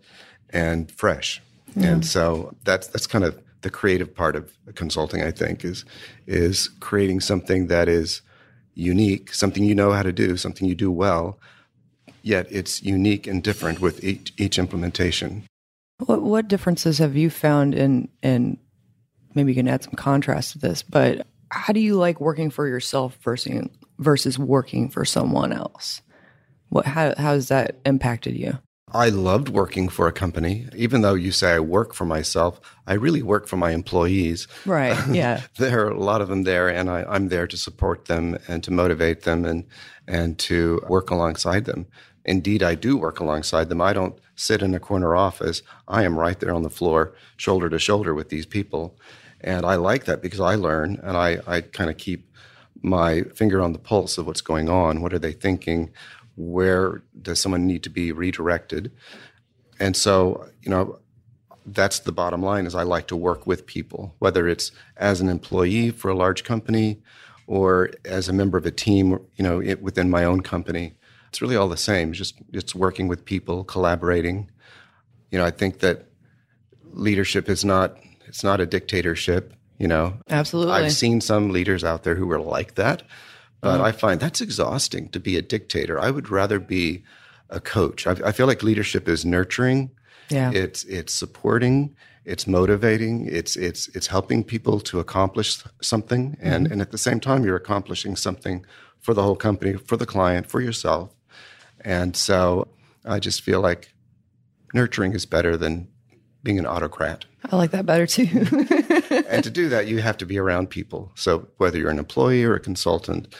and 0.50 0.90
fresh. 0.90 1.42
Yeah. 1.76 1.88
And 1.88 2.06
so 2.06 2.54
that's 2.64 2.88
that's 2.88 3.06
kind 3.06 3.24
of 3.24 3.40
the 3.60 3.70
creative 3.70 4.14
part 4.14 4.34
of 4.34 4.56
consulting. 4.74 5.22
I 5.22 5.30
think 5.30 5.64
is 5.64 5.84
is 6.26 6.68
creating 6.80 7.20
something 7.20 7.66
that 7.68 7.88
is 7.88 8.22
unique, 8.74 9.32
something 9.32 9.64
you 9.64 9.74
know 9.74 9.92
how 9.92 10.02
to 10.02 10.12
do, 10.12 10.36
something 10.36 10.68
you 10.68 10.74
do 10.74 10.90
well, 10.90 11.38
yet 12.22 12.46
it's 12.50 12.82
unique 12.82 13.26
and 13.26 13.42
different 13.42 13.80
with 13.80 14.02
each, 14.04 14.32
each 14.36 14.58
implementation. 14.58 15.44
What 15.98 16.22
what 16.22 16.48
differences 16.48 16.98
have 16.98 17.16
you 17.16 17.30
found 17.30 17.74
in 17.74 18.08
in 18.22 18.58
maybe 19.34 19.52
you 19.52 19.56
can 19.56 19.68
add 19.68 19.84
some 19.84 19.94
contrast 19.94 20.52
to 20.52 20.58
this, 20.58 20.82
but 20.82 21.26
how 21.50 21.72
do 21.72 21.80
you 21.80 21.94
like 21.94 22.20
working 22.20 22.50
for 22.50 22.66
yourself 22.66 23.16
versus 23.22 23.68
versus 23.98 24.38
working 24.38 24.90
for 24.90 25.04
someone 25.04 25.52
else? 25.52 26.02
What 26.68 26.84
how 26.84 27.14
how 27.16 27.32
has 27.32 27.48
that 27.48 27.76
impacted 27.86 28.36
you? 28.36 28.58
I 28.92 29.08
loved 29.08 29.48
working 29.48 29.88
for 29.88 30.06
a 30.06 30.12
company. 30.12 30.68
Even 30.76 31.02
though 31.02 31.14
you 31.14 31.32
say 31.32 31.54
I 31.54 31.58
work 31.60 31.92
for 31.92 32.04
myself, 32.04 32.60
I 32.86 32.94
really 32.94 33.20
work 33.20 33.48
for 33.48 33.56
my 33.56 33.72
employees. 33.72 34.46
Right. 34.64 34.96
Yeah. 35.16 35.42
there 35.58 35.86
are 35.86 35.90
a 35.90 35.98
lot 35.98 36.20
of 36.20 36.28
them 36.28 36.44
there, 36.44 36.68
and 36.68 36.88
I, 36.88 37.04
am 37.14 37.28
there 37.28 37.46
to 37.48 37.56
support 37.56 38.04
them 38.04 38.38
and 38.46 38.62
to 38.64 38.70
motivate 38.70 39.22
them 39.22 39.44
and 39.44 39.64
and 40.06 40.38
to 40.38 40.80
work 40.88 41.10
alongside 41.10 41.64
them. 41.64 41.86
Indeed, 42.24 42.62
I 42.62 42.76
do 42.76 42.96
work 42.96 43.18
alongside 43.18 43.68
them. 43.68 43.80
I 43.80 43.92
don't 43.92 44.16
sit 44.36 44.62
in 44.62 44.74
a 44.74 44.80
corner 44.80 45.16
office. 45.16 45.62
I 45.88 46.04
am 46.04 46.18
right 46.18 46.38
there 46.38 46.54
on 46.54 46.62
the 46.62 46.70
floor, 46.70 47.12
shoulder 47.36 47.68
to 47.70 47.78
shoulder 47.80 48.14
with 48.14 48.28
these 48.28 48.46
people. 48.46 48.96
And 49.40 49.66
I 49.66 49.74
like 49.76 50.04
that 50.04 50.22
because 50.22 50.40
I 50.40 50.54
learn 50.54 51.00
and 51.02 51.16
I, 51.16 51.38
I 51.46 51.60
kind 51.60 51.90
of 51.90 51.96
keep 51.96 52.28
my 52.82 53.22
finger 53.34 53.60
on 53.60 53.72
the 53.72 53.78
pulse 53.78 54.16
of 54.16 54.26
what's 54.26 54.40
going 54.40 54.68
on. 54.68 55.02
What 55.02 55.12
are 55.12 55.18
they 55.18 55.32
thinking? 55.32 55.90
Where 56.36 57.02
does 57.20 57.40
someone 57.40 57.66
need 57.66 57.82
to 57.84 57.90
be 57.90 58.12
redirected? 58.12 58.92
And 59.80 59.96
so, 59.96 60.48
you 60.62 60.70
know, 60.70 60.98
that's 61.66 62.00
the 62.00 62.12
bottom 62.12 62.42
line 62.42 62.66
is 62.66 62.74
I 62.74 62.84
like 62.84 63.08
to 63.08 63.16
work 63.16 63.46
with 63.46 63.66
people, 63.66 64.14
whether 64.18 64.46
it's 64.48 64.70
as 64.96 65.20
an 65.20 65.28
employee 65.28 65.90
for 65.90 66.10
a 66.10 66.14
large 66.14 66.44
company 66.44 67.02
or 67.46 67.90
as 68.04 68.28
a 68.28 68.32
member 68.32 68.56
of 68.56 68.66
a 68.66 68.70
team, 68.70 69.18
you 69.36 69.42
know, 69.42 69.60
it, 69.60 69.82
within 69.82 70.08
my 70.08 70.24
own 70.24 70.40
company. 70.42 70.94
It's 71.28 71.42
really 71.42 71.56
all 71.56 71.68
the 71.68 71.76
same. 71.76 72.10
It's 72.10 72.18
just 72.18 72.34
it's 72.52 72.74
working 72.74 73.08
with 73.08 73.24
people, 73.24 73.64
collaborating. 73.64 74.50
You 75.30 75.38
know, 75.38 75.44
I 75.44 75.50
think 75.50 75.80
that 75.80 76.06
leadership 76.92 77.48
is 77.48 77.64
not 77.64 77.96
it's 78.26 78.44
not 78.44 78.60
a 78.60 78.66
dictatorship. 78.66 79.52
You 79.78 79.88
know, 79.88 80.18
absolutely. 80.30 80.72
I've 80.72 80.92
seen 80.92 81.20
some 81.20 81.50
leaders 81.50 81.84
out 81.84 82.02
there 82.04 82.14
who 82.14 82.30
are 82.30 82.40
like 82.40 82.76
that, 82.76 83.02
but 83.66 83.80
uh-huh. 83.80 83.88
I 83.88 83.92
find 83.92 84.20
that's 84.20 84.40
exhausting 84.40 85.08
to 85.08 85.18
be 85.18 85.36
a 85.36 85.42
dictator. 85.42 85.98
I 85.98 86.10
would 86.12 86.30
rather 86.30 86.60
be 86.60 87.02
a 87.50 87.58
coach. 87.58 88.06
I, 88.06 88.12
I 88.24 88.32
feel 88.32 88.46
like 88.46 88.62
leadership 88.62 89.08
is 89.08 89.24
nurturing. 89.24 89.90
Yeah, 90.28 90.52
it's 90.52 90.84
it's 90.84 91.12
supporting, 91.12 91.96
it's 92.24 92.46
motivating, 92.46 93.26
it's 93.26 93.56
it's 93.56 93.88
it's 93.88 94.06
helping 94.06 94.44
people 94.44 94.78
to 94.80 95.00
accomplish 95.00 95.62
something, 95.82 96.36
and 96.40 96.64
mm-hmm. 96.64 96.74
and 96.74 96.80
at 96.80 96.92
the 96.92 96.98
same 96.98 97.18
time, 97.18 97.44
you're 97.44 97.56
accomplishing 97.56 98.14
something 98.14 98.64
for 99.00 99.14
the 99.14 99.22
whole 99.22 99.36
company, 99.36 99.74
for 99.74 99.96
the 99.96 100.06
client, 100.06 100.46
for 100.46 100.60
yourself. 100.60 101.12
And 101.80 102.16
so, 102.16 102.68
I 103.04 103.18
just 103.18 103.42
feel 103.42 103.60
like 103.60 103.92
nurturing 104.74 105.12
is 105.12 105.26
better 105.26 105.56
than 105.56 105.88
being 106.42 106.58
an 106.58 106.66
autocrat. 106.66 107.24
I 107.50 107.56
like 107.56 107.70
that 107.70 107.86
better 107.86 108.06
too. 108.06 108.26
and 109.28 109.44
to 109.44 109.50
do 109.50 109.68
that, 109.68 109.86
you 109.86 109.98
have 109.98 110.16
to 110.18 110.26
be 110.26 110.38
around 110.38 110.68
people. 110.70 111.12
So 111.14 111.48
whether 111.58 111.78
you're 111.78 111.90
an 111.90 111.98
employee 111.98 112.44
or 112.44 112.54
a 112.54 112.60
consultant, 112.60 113.34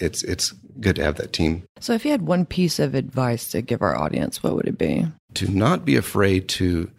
it's 0.00 0.22
it's 0.24 0.52
good 0.80 0.96
to 0.96 1.04
have 1.04 1.16
that 1.16 1.32
team. 1.32 1.64
So 1.80 1.92
if 1.92 2.04
you 2.04 2.10
had 2.10 2.22
one 2.22 2.46
piece 2.46 2.78
of 2.78 2.94
advice 2.94 3.50
to 3.50 3.62
give 3.62 3.82
our 3.82 3.96
audience, 3.96 4.42
what 4.42 4.54
would 4.54 4.66
it 4.66 4.78
be? 4.78 5.06
To 5.34 5.48
not 5.48 5.84
be 5.84 5.96
afraid 5.96 6.48
to 6.50 6.90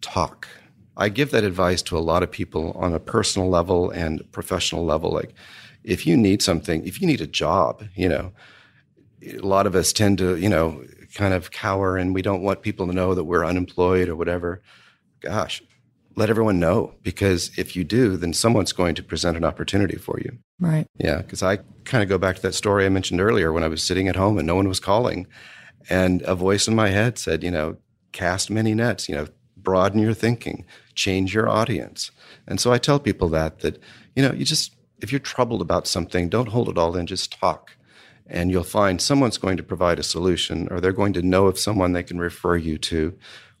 talk. 0.00 0.48
I 0.96 1.08
give 1.08 1.30
that 1.32 1.44
advice 1.44 1.82
to 1.82 1.98
a 1.98 2.00
lot 2.00 2.22
of 2.22 2.30
people 2.30 2.72
on 2.72 2.94
a 2.94 3.00
personal 3.00 3.48
level 3.50 3.90
and 3.90 4.22
professional 4.32 4.84
level. 4.84 5.12
Like 5.12 5.34
if 5.84 6.06
you 6.06 6.16
need 6.16 6.42
something, 6.42 6.86
if 6.86 7.00
you 7.00 7.06
need 7.06 7.20
a 7.20 7.26
job, 7.26 7.84
you 7.94 8.08
know, 8.08 8.32
a 9.22 9.38
lot 9.38 9.66
of 9.66 9.74
us 9.74 9.92
tend 9.92 10.18
to, 10.18 10.36
you 10.36 10.48
know, 10.48 10.84
kind 11.14 11.34
of 11.34 11.50
cower 11.50 11.96
and 11.96 12.14
we 12.14 12.22
don't 12.22 12.42
want 12.42 12.62
people 12.62 12.86
to 12.86 12.92
know 12.92 13.14
that 13.14 13.24
we're 13.24 13.44
unemployed 13.44 14.08
or 14.08 14.16
whatever. 14.16 14.62
Gosh, 15.20 15.62
let 16.16 16.30
everyone 16.30 16.58
know 16.58 16.94
because 17.02 17.56
if 17.58 17.76
you 17.76 17.84
do, 17.84 18.16
then 18.16 18.32
someone's 18.32 18.72
going 18.72 18.94
to 18.94 19.02
present 19.02 19.36
an 19.36 19.44
opportunity 19.44 19.96
for 19.96 20.18
you. 20.18 20.38
Right. 20.58 20.86
Yeah. 20.98 21.18
Because 21.18 21.42
I 21.42 21.58
kind 21.84 22.02
of 22.02 22.08
go 22.08 22.16
back 22.16 22.36
to 22.36 22.42
that 22.42 22.54
story 22.54 22.86
I 22.86 22.88
mentioned 22.88 23.20
earlier 23.20 23.52
when 23.52 23.62
I 23.62 23.68
was 23.68 23.82
sitting 23.82 24.08
at 24.08 24.16
home 24.16 24.38
and 24.38 24.46
no 24.46 24.54
one 24.54 24.66
was 24.66 24.80
calling. 24.80 25.26
And 25.90 26.22
a 26.22 26.34
voice 26.34 26.66
in 26.66 26.74
my 26.74 26.88
head 26.88 27.18
said, 27.18 27.44
you 27.44 27.50
know, 27.50 27.76
cast 28.12 28.50
many 28.50 28.74
nets, 28.74 29.08
you 29.08 29.14
know, 29.14 29.28
broaden 29.56 30.00
your 30.00 30.14
thinking, 30.14 30.64
change 30.94 31.34
your 31.34 31.48
audience. 31.48 32.10
And 32.46 32.58
so 32.58 32.72
I 32.72 32.78
tell 32.78 32.98
people 32.98 33.28
that, 33.30 33.60
that, 33.60 33.78
you 34.14 34.22
know, 34.22 34.32
you 34.32 34.44
just, 34.44 34.74
if 35.02 35.12
you're 35.12 35.18
troubled 35.18 35.60
about 35.60 35.86
something, 35.86 36.30
don't 36.30 36.48
hold 36.48 36.70
it 36.70 36.78
all 36.78 36.96
in, 36.96 37.06
just 37.06 37.38
talk. 37.38 37.76
And 38.26 38.50
you'll 38.50 38.64
find 38.64 39.00
someone's 39.00 39.38
going 39.38 39.58
to 39.58 39.62
provide 39.62 39.98
a 39.98 40.02
solution 40.02 40.66
or 40.70 40.80
they're 40.80 40.92
going 40.92 41.12
to 41.12 41.22
know 41.22 41.46
of 41.46 41.58
someone 41.58 41.92
they 41.92 42.02
can 42.02 42.18
refer 42.18 42.56
you 42.56 42.78
to 42.78 43.16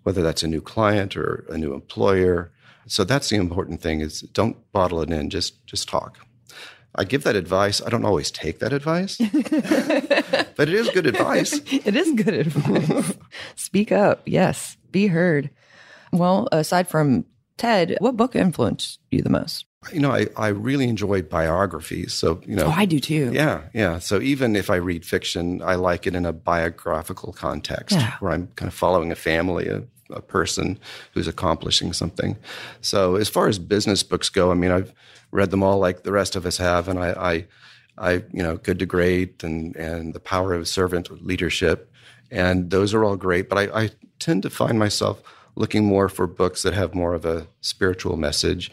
whether 0.06 0.22
that's 0.22 0.44
a 0.44 0.46
new 0.46 0.60
client 0.60 1.16
or 1.16 1.44
a 1.50 1.58
new 1.58 1.74
employer. 1.74 2.52
So 2.86 3.02
that's 3.02 3.28
the 3.28 3.34
important 3.34 3.80
thing 3.80 4.00
is 4.00 4.20
don't 4.20 4.56
bottle 4.70 5.02
it 5.02 5.10
in, 5.10 5.30
just 5.30 5.66
just 5.66 5.88
talk. 5.88 6.24
I 6.94 7.02
give 7.02 7.24
that 7.24 7.34
advice. 7.34 7.82
I 7.84 7.88
don't 7.88 8.04
always 8.04 8.30
take 8.30 8.60
that 8.60 8.72
advice, 8.72 9.18
but 9.18 10.68
it 10.68 10.74
is 10.74 10.88
good 10.90 11.06
advice. 11.06 11.60
it 11.72 11.96
is 11.96 12.12
good 12.12 12.34
advice. 12.34 13.16
Speak 13.56 13.90
up. 13.90 14.22
Yes. 14.26 14.76
Be 14.92 15.08
heard. 15.08 15.50
Well, 16.12 16.48
aside 16.52 16.86
from 16.86 17.24
Ted, 17.56 17.96
what 17.98 18.16
book 18.16 18.36
influenced 18.36 19.00
you 19.10 19.22
the 19.22 19.28
most? 19.28 19.66
You 19.92 20.00
know, 20.00 20.12
I, 20.12 20.28
I 20.36 20.48
really 20.48 20.88
enjoy 20.88 21.22
biographies. 21.22 22.14
So, 22.14 22.40
you 22.46 22.54
know. 22.54 22.66
Oh, 22.66 22.74
I 22.74 22.84
do 22.84 23.00
too. 23.00 23.32
Yeah. 23.32 23.62
Yeah. 23.74 23.98
So 23.98 24.20
even 24.20 24.54
if 24.54 24.70
I 24.70 24.76
read 24.76 25.04
fiction, 25.04 25.62
I 25.62 25.74
like 25.74 26.06
it 26.06 26.14
in 26.14 26.24
a 26.24 26.32
biographical 26.32 27.32
context 27.32 27.96
yeah. 27.96 28.14
where 28.20 28.30
I'm 28.30 28.46
kind 28.54 28.68
of 28.68 28.74
following 28.74 29.10
a 29.10 29.16
family, 29.16 29.68
a 29.68 29.82
a 30.10 30.20
person 30.20 30.78
who's 31.12 31.28
accomplishing 31.28 31.92
something. 31.92 32.36
So 32.80 33.16
as 33.16 33.28
far 33.28 33.48
as 33.48 33.58
business 33.58 34.02
books 34.02 34.28
go, 34.28 34.50
I 34.50 34.54
mean, 34.54 34.70
I've 34.70 34.92
read 35.30 35.50
them 35.50 35.62
all 35.62 35.78
like 35.78 36.02
the 36.02 36.12
rest 36.12 36.36
of 36.36 36.46
us 36.46 36.58
have, 36.58 36.88
and 36.88 36.98
I, 36.98 37.10
I, 37.10 37.46
I 37.98 38.12
you 38.32 38.42
know, 38.42 38.56
Good 38.56 38.78
to 38.78 38.86
Great 38.86 39.42
and 39.42 39.74
and 39.76 40.14
The 40.14 40.20
Power 40.20 40.54
of 40.54 40.68
Servant 40.68 41.24
Leadership, 41.24 41.92
and 42.30 42.70
those 42.70 42.94
are 42.94 43.04
all 43.04 43.16
great. 43.16 43.48
But 43.48 43.58
I, 43.58 43.82
I 43.82 43.90
tend 44.18 44.42
to 44.44 44.50
find 44.50 44.78
myself 44.78 45.22
looking 45.56 45.84
more 45.84 46.08
for 46.08 46.26
books 46.26 46.62
that 46.62 46.74
have 46.74 46.94
more 46.94 47.14
of 47.14 47.24
a 47.24 47.46
spiritual 47.60 48.16
message. 48.16 48.70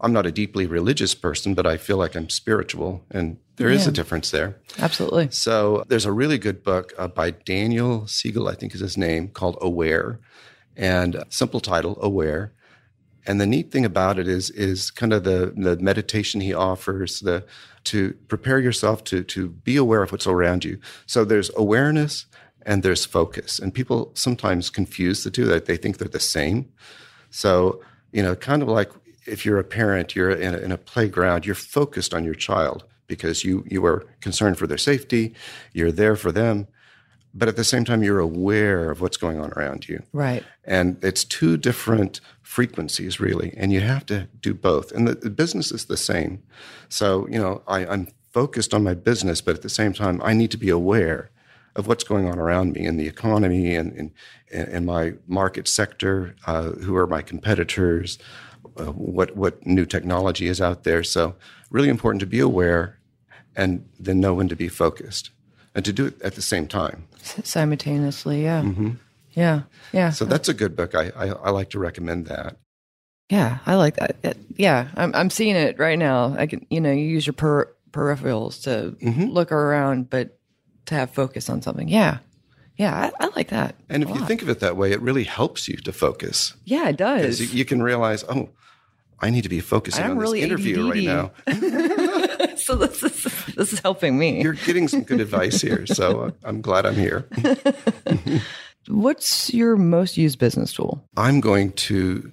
I'm 0.00 0.12
not 0.12 0.26
a 0.26 0.32
deeply 0.32 0.66
religious 0.66 1.14
person, 1.14 1.54
but 1.54 1.66
I 1.66 1.76
feel 1.76 1.96
like 1.96 2.14
I'm 2.14 2.28
spiritual, 2.28 3.04
and 3.10 3.38
there 3.56 3.68
is 3.68 3.84
yeah. 3.84 3.90
a 3.90 3.92
difference 3.92 4.30
there. 4.30 4.56
Absolutely. 4.78 5.28
So 5.30 5.84
there's 5.88 6.04
a 6.04 6.12
really 6.12 6.38
good 6.38 6.62
book 6.62 6.92
uh, 6.96 7.08
by 7.08 7.30
Daniel 7.32 8.06
Siegel, 8.06 8.48
I 8.48 8.54
think 8.54 8.74
is 8.74 8.80
his 8.80 8.96
name, 8.96 9.28
called 9.28 9.58
Aware 9.60 10.20
and 10.78 11.24
simple 11.28 11.60
title, 11.60 11.98
Aware. 12.00 12.52
And 13.26 13.38
the 13.38 13.46
neat 13.46 13.70
thing 13.70 13.84
about 13.84 14.18
it 14.18 14.26
is 14.26 14.48
is 14.50 14.90
kind 14.90 15.12
of 15.12 15.24
the 15.24 15.52
the 15.54 15.76
meditation 15.76 16.40
he 16.40 16.54
offers, 16.54 17.20
the 17.20 17.44
to 17.84 18.14
prepare 18.28 18.58
yourself 18.58 19.04
to 19.04 19.22
to 19.24 19.50
be 19.50 19.76
aware 19.76 20.02
of 20.02 20.12
what's 20.12 20.26
around 20.26 20.64
you. 20.64 20.78
So 21.04 21.24
there's 21.24 21.50
awareness 21.54 22.24
and 22.64 22.82
there's 22.82 23.04
focus. 23.04 23.58
And 23.58 23.74
people 23.74 24.12
sometimes 24.14 24.70
confuse 24.70 25.24
the 25.24 25.30
two, 25.30 25.44
that 25.46 25.66
they 25.66 25.76
think 25.76 25.98
they're 25.98 26.08
the 26.08 26.20
same. 26.20 26.70
So, 27.30 27.82
you 28.12 28.22
know, 28.22 28.34
kind 28.34 28.62
of 28.62 28.68
like 28.68 28.92
if 29.26 29.44
you're 29.44 29.58
a 29.58 29.64
parent, 29.64 30.14
you're 30.14 30.30
in 30.30 30.54
a, 30.54 30.58
in 30.58 30.72
a 30.72 30.78
playground, 30.78 31.44
you're 31.44 31.54
focused 31.54 32.14
on 32.14 32.24
your 32.24 32.34
child 32.34 32.84
because 33.08 33.44
you 33.44 33.64
you 33.68 33.84
are 33.84 34.06
concerned 34.20 34.56
for 34.56 34.66
their 34.66 34.78
safety, 34.78 35.34
you're 35.74 35.92
there 35.92 36.16
for 36.16 36.32
them 36.32 36.66
but 37.34 37.48
at 37.48 37.56
the 37.56 37.64
same 37.64 37.84
time 37.84 38.02
you're 38.02 38.18
aware 38.18 38.90
of 38.90 39.00
what's 39.00 39.16
going 39.16 39.38
on 39.38 39.52
around 39.52 39.88
you. 39.88 40.02
Right. 40.12 40.44
And 40.64 41.02
it's 41.02 41.24
two 41.24 41.56
different 41.56 42.20
frequencies 42.42 43.20
really 43.20 43.54
and 43.56 43.72
you 43.72 43.80
have 43.80 44.06
to 44.06 44.28
do 44.40 44.54
both. 44.54 44.92
And 44.92 45.06
the, 45.06 45.14
the 45.14 45.30
business 45.30 45.72
is 45.72 45.86
the 45.86 45.96
same. 45.96 46.42
So 46.88 47.26
you 47.28 47.38
know 47.38 47.62
I, 47.66 47.86
i'm 47.86 48.08
focused 48.32 48.74
on 48.74 48.84
my 48.84 48.94
business 48.94 49.40
but 49.40 49.54
at 49.54 49.62
the 49.62 49.68
same 49.70 49.92
time 49.94 50.20
i 50.22 50.34
need 50.34 50.50
to 50.50 50.58
be 50.58 50.68
aware 50.68 51.30
of 51.76 51.86
what's 51.86 52.04
going 52.04 52.26
on 52.26 52.38
around 52.38 52.72
me 52.72 52.84
in 52.84 52.96
the 52.96 53.06
economy 53.06 53.74
and 53.74 54.12
in, 54.50 54.84
my 54.84 55.14
market 55.26 55.68
sector 55.68 56.34
uh, 56.46 56.70
who 56.70 56.96
are 56.96 57.06
my 57.06 57.22
competitors 57.22 58.18
uh, 58.78 58.92
what 58.92 59.36
what 59.36 59.66
new 59.66 59.84
technology 59.84 60.46
is 60.46 60.60
out 60.60 60.84
there. 60.84 61.02
So 61.02 61.34
really 61.70 61.88
important 61.88 62.20
to 62.20 62.26
be 62.26 62.40
aware 62.40 62.98
and 63.56 63.88
then 63.98 64.20
know 64.20 64.34
when 64.34 64.48
to 64.48 64.56
be 64.56 64.68
focused 64.68 65.30
and 65.74 65.84
to 65.84 65.92
do 65.92 66.06
it 66.06 66.20
at 66.22 66.34
the 66.34 66.42
same 66.42 66.66
time 66.68 67.07
simultaneously. 67.44 68.44
Yeah, 68.44 68.62
mm-hmm. 68.62 68.90
yeah, 69.32 69.62
yeah. 69.92 70.10
So 70.10 70.24
that's 70.24 70.48
a 70.48 70.54
good 70.54 70.76
book. 70.76 70.94
I, 70.94 71.10
I, 71.16 71.28
I 71.28 71.50
like 71.50 71.70
to 71.70 71.78
recommend 71.78 72.26
that. 72.26 72.56
Yeah, 73.30 73.58
I 73.66 73.74
like 73.74 73.96
that. 73.96 74.16
It, 74.22 74.38
yeah, 74.56 74.88
I'm 74.96 75.14
I'm 75.14 75.30
seeing 75.30 75.56
it 75.56 75.78
right 75.78 75.98
now. 75.98 76.34
I 76.38 76.46
can 76.46 76.66
you 76.70 76.80
know 76.80 76.90
you 76.90 77.04
use 77.04 77.26
your 77.26 77.34
per, 77.34 77.72
peripherals 77.90 78.62
to 78.62 78.96
mm-hmm. 79.04 79.24
look 79.24 79.52
around, 79.52 80.10
but 80.10 80.38
to 80.86 80.94
have 80.94 81.10
focus 81.10 81.50
on 81.50 81.62
something. 81.62 81.88
Yeah, 81.88 82.18
yeah, 82.78 83.10
I, 83.20 83.24
I 83.24 83.30
like 83.34 83.48
that. 83.48 83.74
And 83.88 84.04
if 84.04 84.08
you 84.08 84.24
think 84.24 84.40
of 84.40 84.48
it 84.48 84.60
that 84.60 84.76
way, 84.76 84.92
it 84.92 85.00
really 85.02 85.24
helps 85.24 85.66
you 85.66 85.76
to 85.78 85.92
focus. 85.92 86.54
Yeah, 86.64 86.88
it 86.88 86.96
does. 86.96 87.40
You, 87.40 87.48
you, 87.48 87.64
can 87.64 87.82
realize, 87.82 88.24
oh, 88.28 88.50
I 89.20 89.30
need 89.30 89.42
to 89.42 89.48
be 89.48 89.58
focusing 89.58 90.04
I'm 90.04 90.12
on 90.12 90.18
really 90.18 90.40
this 90.42 90.50
interview 90.50 90.86
ADD. 90.86 90.94
right 90.94 91.04
now. 91.04 92.56
so 92.56 92.80
is 92.82 93.02
this 93.58 93.72
is 93.72 93.80
helping 93.80 94.16
me. 94.16 94.40
You're 94.40 94.54
getting 94.54 94.86
some 94.86 95.02
good 95.02 95.20
advice 95.20 95.60
here, 95.60 95.84
so 95.84 96.32
I'm 96.44 96.60
glad 96.60 96.86
I'm 96.86 96.94
here. 96.94 97.28
What's 98.88 99.52
your 99.52 99.76
most 99.76 100.16
used 100.16 100.38
business 100.38 100.72
tool? 100.72 101.04
I'm 101.16 101.40
going 101.40 101.72
to 101.72 102.30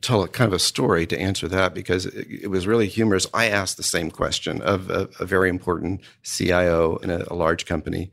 tell 0.00 0.22
a 0.22 0.28
kind 0.28 0.48
of 0.48 0.54
a 0.54 0.58
story 0.58 1.06
to 1.06 1.18
answer 1.18 1.46
that 1.46 1.74
because 1.74 2.06
it, 2.06 2.26
it 2.44 2.46
was 2.48 2.66
really 2.66 2.88
humorous. 2.88 3.26
I 3.34 3.50
asked 3.50 3.76
the 3.76 3.82
same 3.82 4.10
question 4.10 4.62
of 4.62 4.90
a, 4.90 5.10
a 5.20 5.26
very 5.26 5.50
important 5.50 6.00
CIO 6.22 6.96
in 6.96 7.10
a, 7.10 7.24
a, 7.30 7.34
large 7.34 7.66
company, 7.66 8.10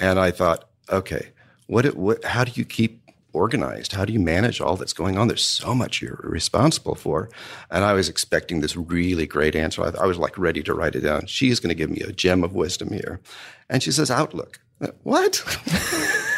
and 0.00 0.18
I 0.18 0.32
thought, 0.32 0.68
okay, 0.90 1.30
what, 1.68 1.86
what 1.96 2.24
how 2.24 2.42
do 2.42 2.50
you 2.56 2.64
keep 2.64 3.01
organized? 3.32 3.92
How 3.92 4.04
do 4.04 4.12
you 4.12 4.20
manage 4.20 4.60
all 4.60 4.76
that's 4.76 4.92
going 4.92 5.16
on? 5.18 5.28
There's 5.28 5.44
so 5.44 5.74
much 5.74 6.02
you're 6.02 6.20
responsible 6.22 6.94
for. 6.94 7.30
And 7.70 7.84
I 7.84 7.92
was 7.92 8.08
expecting 8.08 8.60
this 8.60 8.76
really 8.76 9.26
great 9.26 9.54
answer. 9.56 9.82
I, 9.82 10.02
I 10.02 10.06
was 10.06 10.18
like 10.18 10.36
ready 10.38 10.62
to 10.62 10.74
write 10.74 10.94
it 10.94 11.00
down. 11.00 11.26
She's 11.26 11.60
going 11.60 11.68
to 11.70 11.74
give 11.74 11.90
me 11.90 12.00
a 12.00 12.12
gem 12.12 12.44
of 12.44 12.54
wisdom 12.54 12.92
here. 12.92 13.20
And 13.68 13.82
she 13.82 13.92
says, 13.92 14.10
Outlook. 14.10 14.60
Uh, 14.80 14.88
what? 15.02 15.42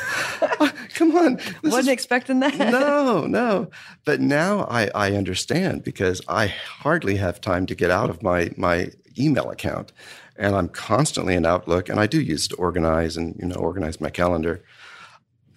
Uh, 0.60 0.68
come 0.94 1.16
on. 1.16 1.36
Wasn't 1.62 1.82
is- 1.82 1.88
expecting 1.88 2.40
that. 2.40 2.56
no, 2.58 3.26
no. 3.26 3.70
But 4.04 4.20
now 4.20 4.66
I, 4.68 4.90
I 4.94 5.12
understand 5.12 5.84
because 5.84 6.20
I 6.28 6.48
hardly 6.48 7.16
have 7.16 7.40
time 7.40 7.64
to 7.66 7.74
get 7.74 7.90
out 7.90 8.10
of 8.10 8.22
my, 8.22 8.50
my 8.56 8.90
email 9.18 9.50
account. 9.50 9.92
And 10.36 10.54
I'm 10.54 10.68
constantly 10.68 11.34
in 11.34 11.46
Outlook 11.46 11.88
and 11.88 11.98
I 11.98 12.06
do 12.06 12.20
use 12.20 12.46
it 12.46 12.48
to 12.50 12.56
organize 12.56 13.16
and, 13.16 13.36
you 13.38 13.46
know, 13.46 13.54
organize 13.56 14.00
my 14.00 14.10
calendar. 14.10 14.62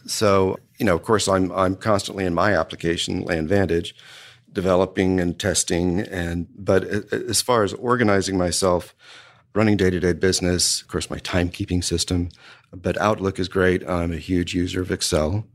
So, 0.08 0.58
you 0.78 0.86
know, 0.86 0.96
of 0.96 1.04
course 1.04 1.28
I'm 1.28 1.52
I'm 1.52 1.76
constantly 1.76 2.26
in 2.26 2.34
my 2.34 2.54
application, 2.58 3.26
LandVantage, 3.26 3.94
developing 4.52 5.20
and 5.20 5.38
testing 5.40 6.00
and 6.00 6.48
but 6.56 6.84
as 7.14 7.42
far 7.42 7.64
as 7.64 7.74
organizing 7.74 8.38
myself, 8.38 8.96
running 9.54 9.78
day-to-day 9.78 10.14
business, 10.14 10.82
of 10.82 10.88
course 10.88 11.10
my 11.10 11.20
timekeeping 11.20 11.84
system, 11.84 12.30
but 12.74 12.98
Outlook 13.00 13.40
is 13.40 13.48
great. 13.50 13.88
I'm 13.88 14.12
a 14.12 14.18
huge 14.18 14.54
user 14.54 14.82
of 14.82 14.92
Excel 14.92 15.46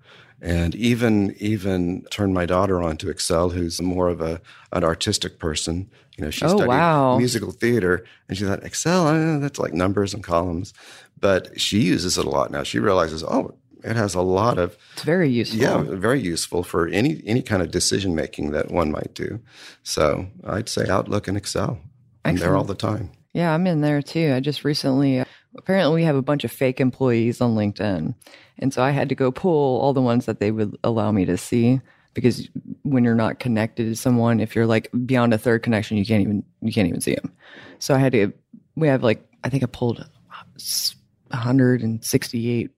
and 0.40 0.75
even 0.75 1.35
even 1.38 2.04
turned 2.11 2.35
my 2.35 2.47
daughter 2.47 2.82
on 2.82 2.97
to 2.99 3.09
Excel, 3.11 3.50
who's 3.50 3.80
more 3.80 4.09
of 4.09 4.21
a 4.21 4.40
an 4.73 4.85
artistic 4.85 5.38
person. 5.38 5.88
You 6.18 6.25
know, 6.25 6.30
she 6.30 6.44
Oh, 6.44 6.49
studied 6.49 6.68
wow. 6.68 7.16
musical 7.16 7.52
theater, 7.52 8.04
and 8.28 8.37
she 8.37 8.44
thought 8.44 8.64
Excel, 8.64 9.06
uh, 9.06 9.38
that's 9.38 9.59
like 9.59 9.73
numbers 9.73 10.12
and 10.12 10.23
columns. 10.23 10.75
But 11.18 11.59
she 11.61 11.80
uses 11.80 12.18
it 12.18 12.26
a 12.26 12.28
lot 12.30 12.50
now. 12.50 12.64
She 12.64 12.80
realizes, 12.80 13.23
oh, 13.23 13.54
it 13.85 13.97
has 13.97 14.15
a 14.15 14.21
lot 14.23 14.59
of 14.59 14.77
It's 14.95 15.03
very 15.03 15.29
useful. 15.29 15.61
yeah, 15.61 15.83
very 15.83 16.21
useful 16.21 16.62
for 16.62 16.89
any 16.89 17.23
any 17.27 17.43
kind 17.43 17.62
of 17.62 17.71
decision 17.71 18.15
making 18.15 18.51
that 18.53 18.71
one 18.71 18.91
might 18.91 19.15
do. 19.15 19.41
So 19.83 20.27
I'd 20.45 20.69
say 20.69 20.89
Outlook 20.89 21.29
and 21.29 21.37
Excel. 21.37 21.79
I'm 22.25 22.37
there 22.37 22.57
all 22.57 22.65
the 22.65 22.75
time. 22.75 23.11
Yeah, 23.33 23.53
I'm 23.55 23.67
in 23.67 23.81
there 23.81 24.03
too. 24.03 24.33
I 24.35 24.41
just 24.41 24.65
recently, 24.65 25.25
apparently, 25.57 25.95
we 25.97 26.05
have 26.05 26.17
a 26.17 26.23
bunch 26.23 26.45
of 26.45 26.53
fake 26.53 26.81
employees 26.81 27.41
on 27.41 27.55
LinkedIn. 27.57 28.15
And 28.59 28.73
so 28.75 28.83
I 28.83 28.91
had 28.91 29.09
to 29.09 29.15
go 29.15 29.33
pull 29.33 29.81
all 29.81 29.93
the 29.93 30.03
ones 30.03 30.27
that 30.27 30.39
they 30.39 30.51
would 30.51 30.77
allow 30.85 31.11
me 31.11 31.25
to 31.25 31.37
see 31.37 31.81
because 32.15 32.47
when 32.83 33.03
you're 33.05 33.15
not 33.15 33.39
connected 33.41 33.85
to 33.85 33.97
someone, 33.97 34.39
if 34.39 34.55
you're 34.55 34.67
like 34.67 34.91
beyond 35.07 35.33
a 35.33 35.39
third 35.39 35.62
connection, 35.62 35.97
you 35.97 36.05
can't 36.05 36.21
even, 36.21 36.45
you 36.61 36.73
can't 36.73 36.87
even 36.89 37.01
see 37.01 37.15
them. 37.15 37.33
So 37.79 37.95
I 37.95 37.99
had 37.99 38.12
to, 38.12 38.33
we 38.77 38.87
have 38.89 39.03
like, 39.03 39.27
I 39.43 39.49
think 39.49 39.62
I 39.62 39.67
pulled 39.67 39.99
168 41.31 42.71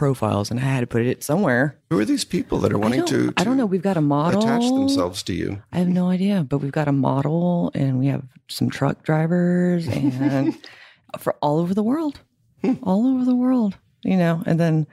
profiles 0.00 0.50
and 0.50 0.58
I 0.58 0.62
had 0.62 0.80
to 0.80 0.86
put 0.86 1.02
it 1.02 1.22
somewhere. 1.22 1.78
Who 1.90 1.98
are 1.98 2.06
these 2.06 2.24
people 2.24 2.58
that 2.60 2.72
are 2.72 2.78
wanting 2.78 3.00
don't, 3.00 3.08
to, 3.08 3.32
I 3.36 3.44
don't 3.44 3.58
know. 3.58 3.66
We've 3.66 3.82
got 3.82 3.98
a 3.98 4.00
model. 4.00 4.40
attach 4.40 4.62
themselves 4.62 5.22
to 5.24 5.34
you? 5.34 5.62
I 5.72 5.76
have 5.76 5.88
no 5.88 6.08
idea, 6.08 6.42
but 6.42 6.58
we've 6.58 6.72
got 6.72 6.88
a 6.88 6.92
model 6.92 7.70
and 7.74 7.98
we 7.98 8.06
have 8.06 8.22
some 8.48 8.70
truck 8.70 9.02
drivers 9.02 9.86
and 9.88 10.56
for 11.18 11.34
all 11.42 11.58
over 11.58 11.74
the 11.74 11.82
world, 11.82 12.18
hmm. 12.62 12.76
all 12.82 13.06
over 13.08 13.26
the 13.26 13.36
world, 13.36 13.76
you 14.02 14.16
know, 14.16 14.42
and 14.46 14.58
then 14.58 14.86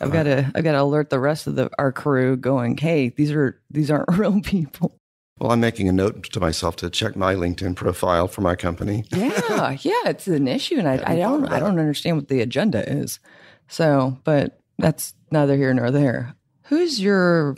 I've 0.00 0.12
got 0.12 0.22
to, 0.22 0.52
I've 0.54 0.62
got 0.62 0.72
to 0.72 0.80
alert 0.80 1.10
the 1.10 1.18
rest 1.18 1.48
of 1.48 1.56
the, 1.56 1.68
our 1.76 1.90
crew 1.90 2.36
going, 2.36 2.76
Hey, 2.76 3.08
these 3.08 3.32
are, 3.32 3.60
these 3.68 3.90
aren't 3.90 4.08
real 4.16 4.40
people. 4.42 4.96
Well, 5.40 5.50
I'm 5.50 5.60
making 5.60 5.88
a 5.88 5.92
note 5.92 6.22
to 6.30 6.38
myself 6.38 6.76
to 6.76 6.88
check 6.88 7.16
my 7.16 7.34
LinkedIn 7.34 7.74
profile 7.74 8.28
for 8.28 8.42
my 8.42 8.54
company. 8.54 9.06
Yeah. 9.10 9.76
yeah. 9.80 10.02
It's 10.06 10.28
an 10.28 10.46
issue. 10.46 10.78
And 10.78 10.88
I, 10.88 11.02
I 11.04 11.16
don't, 11.16 11.48
I 11.48 11.58
don't 11.58 11.80
understand 11.80 12.16
what 12.16 12.28
the 12.28 12.40
agenda 12.40 12.88
is. 12.88 13.18
So, 13.68 14.18
but 14.24 14.58
that's 14.78 15.14
neither 15.30 15.56
here 15.56 15.72
nor 15.74 15.90
there. 15.90 16.34
Who's 16.64 17.00
your 17.00 17.56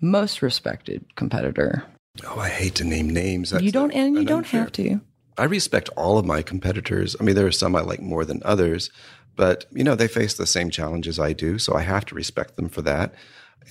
most 0.00 0.42
respected 0.42 1.04
competitor? 1.16 1.84
Oh, 2.24 2.38
I 2.38 2.48
hate 2.48 2.74
to 2.76 2.84
name 2.84 3.10
names. 3.10 3.50
That's 3.50 3.62
you 3.64 3.72
don't, 3.72 3.92
a- 3.92 3.96
and 3.96 4.14
you 4.14 4.20
an 4.20 4.26
don't 4.26 4.38
unfair- 4.38 4.60
have 4.60 4.72
to. 4.72 5.00
I 5.38 5.44
respect 5.44 5.90
all 5.96 6.16
of 6.16 6.24
my 6.24 6.40
competitors. 6.40 7.14
I 7.20 7.22
mean, 7.22 7.34
there 7.34 7.46
are 7.46 7.52
some 7.52 7.76
I 7.76 7.80
like 7.82 8.00
more 8.00 8.24
than 8.24 8.40
others, 8.44 8.90
but 9.36 9.66
you 9.70 9.84
know, 9.84 9.94
they 9.94 10.08
face 10.08 10.32
the 10.34 10.46
same 10.46 10.70
challenges 10.70 11.18
I 11.18 11.34
do, 11.34 11.58
so 11.58 11.74
I 11.76 11.82
have 11.82 12.06
to 12.06 12.14
respect 12.14 12.56
them 12.56 12.70
for 12.70 12.80
that. 12.82 13.14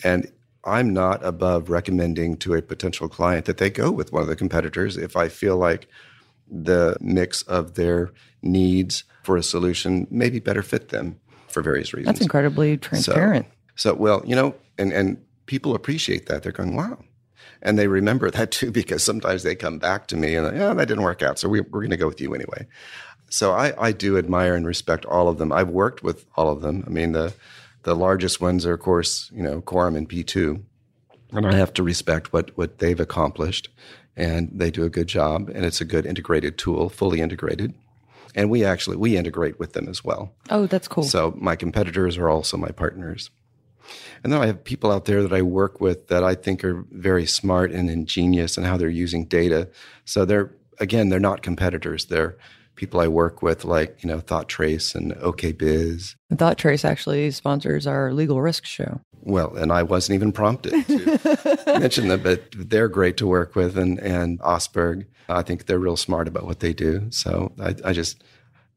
And 0.03 0.31
I'm 0.63 0.93
not 0.93 1.25
above 1.25 1.69
recommending 1.71 2.37
to 2.37 2.53
a 2.53 2.61
potential 2.61 3.09
client 3.09 3.45
that 3.45 3.57
they 3.57 3.71
go 3.71 3.89
with 3.91 4.11
one 4.11 4.21
of 4.21 4.27
the 4.27 4.35
competitors 4.35 4.95
if 4.97 5.15
I 5.15 5.27
feel 5.27 5.57
like 5.57 5.87
the 6.47 6.97
mix 7.01 7.41
of 7.43 7.73
their 7.73 8.11
needs 8.43 9.03
for 9.23 9.35
a 9.37 9.41
solution 9.43 10.05
maybe 10.11 10.39
better 10.39 10.61
fit 10.61 10.89
them 10.89 11.19
for 11.55 11.63
various 11.63 11.93
reasons. 11.93 12.13
That's 12.13 12.21
incredibly 12.21 12.77
transparent. 12.77 13.47
So, 13.75 13.93
well, 13.95 14.21
you 14.25 14.35
know, 14.35 14.53
and 14.77 14.91
and 14.91 15.17
people 15.45 15.73
appreciate 15.73 16.27
that. 16.27 16.43
They're 16.43 16.51
going, 16.51 16.75
wow. 16.75 16.97
And 17.61 17.79
they 17.79 17.87
remember 17.87 18.29
that 18.29 18.51
too, 18.51 18.71
because 18.71 19.03
sometimes 19.03 19.43
they 19.43 19.55
come 19.55 19.79
back 19.79 20.07
to 20.07 20.17
me 20.17 20.35
and, 20.35 20.55
yeah, 20.55 20.73
that 20.73 20.87
didn't 20.87 21.03
work 21.03 21.23
out. 21.23 21.39
So 21.39 21.49
we, 21.49 21.61
we're 21.61 21.81
going 21.81 21.91
to 21.91 21.97
go 21.97 22.07
with 22.07 22.21
you 22.21 22.35
anyway. 22.35 22.67
So 23.29 23.53
I, 23.53 23.73
I 23.87 23.91
do 23.91 24.17
admire 24.17 24.55
and 24.55 24.67
respect 24.67 25.05
all 25.05 25.29
of 25.29 25.37
them. 25.37 25.51
I've 25.51 25.69
worked 25.69 26.03
with 26.03 26.25
all 26.35 26.49
of 26.51 26.61
them. 26.61 26.83
I 26.85 26.89
mean, 26.89 27.13
the, 27.13 27.33
the 27.83 27.95
largest 27.95 28.39
ones 28.41 28.65
are, 28.65 28.73
of 28.73 28.81
course, 28.81 29.31
you 29.33 29.41
know, 29.41 29.61
Quorum 29.61 29.95
and 29.95 30.07
P2. 30.07 30.61
And 31.31 31.47
I 31.47 31.55
have 31.55 31.73
to 31.73 31.83
respect 31.83 32.33
what, 32.33 32.55
what 32.57 32.79
they've 32.79 32.99
accomplished. 32.99 33.69
And 34.15 34.51
they 34.53 34.69
do 34.69 34.83
a 34.83 34.89
good 34.89 35.07
job. 35.07 35.49
And 35.49 35.65
it's 35.65 35.81
a 35.81 35.85
good 35.85 36.05
integrated 36.05 36.57
tool, 36.57 36.89
fully 36.89 37.21
integrated. 37.21 37.73
And 38.35 38.49
we 38.49 38.63
actually, 38.63 38.97
we 38.97 39.17
integrate 39.17 39.59
with 39.59 39.73
them 39.73 39.87
as 39.87 40.03
well. 40.03 40.35
Oh, 40.49 40.67
that's 40.67 40.87
cool. 40.87 41.03
So 41.03 41.33
my 41.37 41.55
competitors 41.55 42.17
are 42.17 42.29
also 42.29 42.57
my 42.57 42.69
partners. 42.69 43.31
And 44.23 44.33
then 44.33 44.41
I 44.41 44.47
have 44.47 44.63
people 44.63 44.91
out 44.91 45.05
there 45.05 45.21
that 45.23 45.33
I 45.33 45.41
work 45.41 45.79
with 45.79 46.07
that 46.07 46.23
I 46.23 46.35
think 46.35 46.63
are 46.63 46.85
very 46.91 47.25
smart 47.25 47.71
and 47.71 47.89
ingenious 47.89 48.57
in 48.57 48.63
how 48.63 48.77
they're 48.77 48.89
using 48.89 49.25
data. 49.25 49.69
So 50.03 50.25
they're 50.25 50.51
again, 50.79 51.09
they're 51.09 51.19
not 51.19 51.41
competitors. 51.41 52.05
They're 52.05 52.37
people 52.75 52.99
I 52.99 53.07
work 53.07 53.41
with, 53.41 53.65
like 53.65 54.03
you 54.03 54.07
know, 54.07 54.19
ThoughtTrace 54.19 54.95
and 54.95 55.13
OKBiz. 55.15 56.15
ThoughtTrace 56.33 56.83
actually 56.85 57.31
sponsors 57.31 57.87
our 57.87 58.13
legal 58.13 58.41
risk 58.41 58.65
show. 58.65 58.99
Well, 59.21 59.55
and 59.55 59.71
I 59.71 59.83
wasn't 59.83 60.15
even 60.15 60.31
prompted 60.31 60.85
to 60.87 61.63
mention 61.79 62.07
them, 62.09 62.21
but 62.21 62.43
they're 62.55 62.87
great 62.89 63.17
to 63.17 63.27
work 63.27 63.55
with. 63.55 63.77
And 63.77 63.99
and 63.99 64.39
Oseberg, 64.41 65.05
I 65.29 65.41
think 65.41 65.65
they're 65.65 65.79
real 65.79 65.97
smart 65.97 66.27
about 66.27 66.45
what 66.45 66.59
they 66.59 66.73
do. 66.73 67.07
So 67.09 67.51
I, 67.59 67.75
I 67.83 67.93
just 67.93 68.23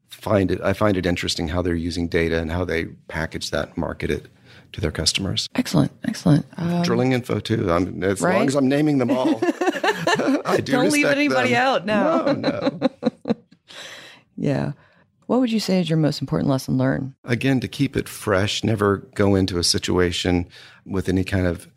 find 0.09 0.49
it 0.51 0.59
I 0.61 0.73
find 0.73 0.97
it 0.97 1.05
interesting 1.05 1.49
how 1.49 1.61
they're 1.61 1.75
using 1.75 2.07
data 2.07 2.39
and 2.39 2.51
how 2.51 2.65
they 2.65 2.85
package 3.07 3.51
that, 3.51 3.69
and 3.69 3.77
market 3.77 4.09
it 4.09 4.27
to 4.71 4.81
their 4.81 4.91
customers. 4.91 5.47
Excellent, 5.55 5.91
excellent. 6.07 6.45
Um, 6.57 6.83
Drillinginfo 6.83 7.43
too. 7.43 7.71
I'm, 7.71 8.03
as 8.03 8.21
Right? 8.21 8.35
long 8.37 8.47
as 8.47 8.55
I'm 8.55 8.67
naming 8.67 8.97
them 8.99 9.09
all, 9.11 9.39
I 10.45 10.59
do. 10.63 10.71
Don't 10.73 10.91
leave 10.91 11.05
anybody 11.05 11.49
them. 11.49 11.61
out 11.67 11.85
now. 11.85 12.25
No, 12.25 12.33
no. 12.33 12.88
Yeah. 14.39 14.71
What 15.27 15.41
would 15.41 15.51
you 15.51 15.59
say 15.59 15.79
is 15.79 15.89
your 15.89 15.97
most 15.97 16.21
important 16.21 16.49
lesson 16.49 16.77
learned? 16.77 17.13
Again, 17.23 17.59
to 17.59 17.67
keep 17.67 17.95
it 17.95 18.09
fresh, 18.09 18.63
never 18.63 18.97
go 19.13 19.35
into 19.35 19.59
a 19.59 19.63
situation 19.63 20.47
with 20.85 21.07
any 21.07 21.23
kind 21.23 21.45
of 21.45 21.67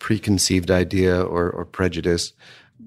preconceived 0.00 0.70
idea 0.70 1.22
or, 1.22 1.50
or 1.50 1.64
prejudice, 1.64 2.32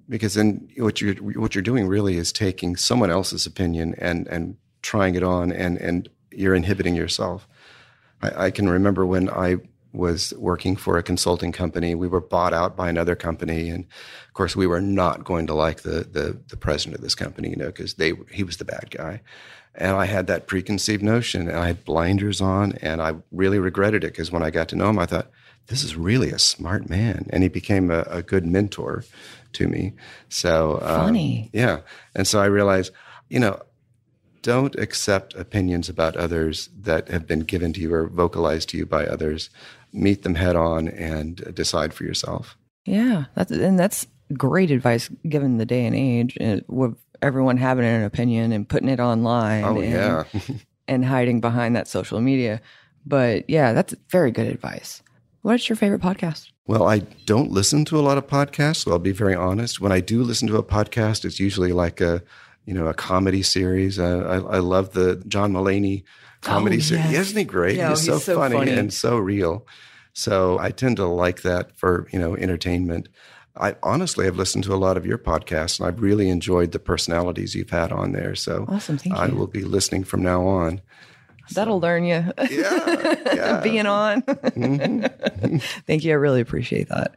because 0.10 0.34
then 0.34 0.68
what 0.78 1.00
you're 1.00 1.16
what 1.16 1.56
you're 1.56 1.62
doing 1.62 1.88
really 1.88 2.18
is 2.18 2.34
taking 2.34 2.76
someone 2.76 3.12
else's 3.12 3.46
opinion 3.46 3.96
and 3.98 4.28
and 4.28 4.58
trying 4.82 5.16
it 5.16 5.24
on, 5.24 5.52
and 5.52 5.78
and 5.78 6.10
you're 6.32 6.56
inhibiting 6.56 6.96
yourself. 6.96 7.48
I, 8.22 8.46
I 8.46 8.52
can 8.52 8.68
remember 8.68 9.06
when 9.06 9.30
I 9.30 9.58
was 9.94 10.34
working 10.38 10.76
for 10.76 10.98
a 10.98 11.04
consulting 11.04 11.52
company. 11.52 11.96
We 11.96 12.08
were 12.08 12.22
bought 12.22 12.54
out 12.54 12.76
by 12.76 12.90
another 12.90 13.16
company, 13.16 13.70
and 13.70 13.86
of 14.28 14.34
course, 14.34 14.56
we 14.56 14.68
were 14.68 14.82
not 14.82 15.24
going 15.24 15.48
to 15.48 15.54
like 15.54 15.82
the 15.82 16.08
the, 16.12 16.40
the 16.48 16.58
president 16.58 16.96
of 16.96 17.02
this 17.02 17.16
company, 17.16 17.50
you 17.50 17.56
know, 17.56 17.68
because 17.68 17.96
they 17.96 18.14
he 18.32 18.44
was 18.44 18.58
the 18.58 18.66
bad 18.66 18.90
guy. 18.92 19.22
And 19.74 19.96
I 19.96 20.06
had 20.06 20.28
that 20.28 20.48
preconceived 20.48 21.02
notion, 21.02 21.48
and 21.48 21.58
I 21.58 21.68
had 21.68 21.86
blinders 21.86 22.42
on, 22.42 22.74
and 22.82 23.02
I 23.02 23.16
really 23.32 23.60
regretted 23.60 24.04
it 24.04 24.12
because 24.12 24.32
when 24.32 24.44
I 24.44 24.50
got 24.50 24.68
to 24.70 24.76
know 24.76 24.90
him, 24.90 25.00
I 25.00 25.06
thought, 25.06 25.32
this 25.68 25.84
is 25.84 25.96
really 25.96 26.32
a 26.32 26.40
smart 26.40 26.90
man, 26.90 27.28
and 27.30 27.44
he 27.44 27.50
became 27.50 27.90
a, 27.90 28.02
a 28.10 28.22
good 28.22 28.46
mentor 28.46 29.06
to 29.54 29.68
me. 29.68 29.94
So 30.28 30.80
um, 30.82 31.06
Funny. 31.06 31.50
yeah. 31.54 31.82
And 32.16 32.28
so 32.28 32.42
I 32.42 32.46
realized, 32.46 32.92
you 33.30 33.40
know, 33.40 33.62
don't 34.42 34.76
accept 34.76 35.36
opinions 35.36 35.88
about 35.88 36.16
others 36.18 36.70
that 36.80 37.10
have 37.10 37.28
been 37.28 37.42
given 37.42 37.74
to 37.74 37.80
you 37.80 37.94
or 37.94 38.08
vocalized 38.08 38.70
to 38.70 38.78
you 38.78 38.86
by 38.86 39.06
others. 39.06 39.50
Meet 39.94 40.24
them 40.24 40.36
head 40.36 40.56
on 40.56 40.88
and 40.88 41.36
decide 41.54 41.94
for 41.94 42.04
yourself. 42.04 42.58
Yeah, 42.86 43.26
that's 43.36 43.52
and 43.52 43.78
that's 43.78 44.08
great 44.34 44.72
advice 44.72 45.10
given 45.28 45.58
the 45.58 45.66
day 45.66 45.86
and 45.86 45.96
age, 45.96 46.38
with 46.68 46.96
everyone 47.22 47.58
having 47.58 47.86
an 47.86 48.04
opinion 48.04 48.52
and 48.52 48.68
putting 48.68 48.90
it 48.90 49.00
online. 49.00 49.64
Oh, 49.64 49.80
and, 49.80 49.92
yeah. 49.92 50.24
and 50.88 51.06
hiding 51.06 51.42
behind 51.42 51.76
that 51.76 51.88
social 51.88 52.20
media. 52.22 52.62
But 53.06 53.50
yeah, 53.50 53.74
that's 53.74 53.96
very 54.10 54.32
good 54.32 54.48
advice. 54.48 55.02
What's 55.42 55.68
your 55.70 55.76
favorite 55.76 56.02
podcast? 56.02 56.52
Well, 56.68 56.88
I 56.88 57.00
don't 57.26 57.52
listen 57.52 57.84
to 57.86 58.00
a 58.00 58.02
lot 58.02 58.18
of 58.18 58.28
podcasts, 58.28 58.78
so 58.78 58.92
I'll 58.92 59.00
be 59.00 59.12
very 59.12 59.34
honest. 59.34 59.82
When 59.82 59.92
I 59.92 60.00
do 60.00 60.24
listen 60.24 60.48
to 60.50 60.58
a 60.58 60.64
podcast, 60.64 61.26
it's 61.26 61.40
usually 61.40 61.74
like 61.74 62.00
a, 62.00 62.22
you 62.66 62.74
know, 62.74 62.86
a 62.88 62.94
comedy 62.94 63.42
series. 63.42 63.98
Uh, 63.98 64.44
I, 64.50 64.58
I 64.58 64.60
love 64.60 64.94
the 64.94 65.24
John 65.28 65.52
Mulaney 65.54 66.04
comedy 66.42 66.78
Oh, 66.78 66.80
series. 66.80 67.12
yes. 67.12 67.28
Isn't 67.28 67.38
he 67.38 67.44
great? 67.44 67.78
Yeah, 67.78 67.90
he's, 67.90 68.06
so, 68.06 68.14
he's 68.14 68.24
so 68.24 68.36
funny, 68.36 68.56
funny. 68.56 68.72
and 68.72 68.94
so 68.94 69.18
real. 69.18 69.66
So 70.14 70.60
I 70.60 70.72
tend 70.72 70.98
to 70.98 71.06
like 71.06 71.44
that 71.44 71.78
for 71.78 72.08
you 72.12 72.20
know 72.20 72.36
entertainment. 72.36 73.08
I 73.56 73.76
honestly 73.84 74.26
have 74.26 74.38
listened 74.38 74.64
to 74.66 74.74
a 74.74 74.78
lot 74.78 74.96
of 74.98 75.06
your 75.06 75.18
podcasts, 75.18 75.80
and 75.80 75.88
I've 75.88 76.02
really 76.02 76.30
enjoyed 76.30 76.72
the 76.72 76.80
personalities 76.80 77.54
you've 77.54 77.70
had 77.70 77.92
on 77.92 78.12
there. 78.14 78.34
So 78.36 78.66
Awesome, 78.68 78.98
thank 78.98 79.16
I 79.16 79.28
you. 79.28 79.36
will 79.36 79.48
be 79.48 79.64
listening 79.64 80.04
from 80.06 80.22
now 80.24 80.46
on. 80.48 80.82
That'll 81.54 81.82
learn 81.82 82.06
you. 82.06 82.24
Yeah, 82.50 83.16
yeah. 83.34 83.60
Being 83.62 83.86
on. 83.86 84.22
Mm-hmm. 84.22 85.58
thank 85.88 86.04
you. 86.06 86.12
I 86.12 86.16
really 86.16 86.40
appreciate 86.40 86.88
that. 86.90 87.16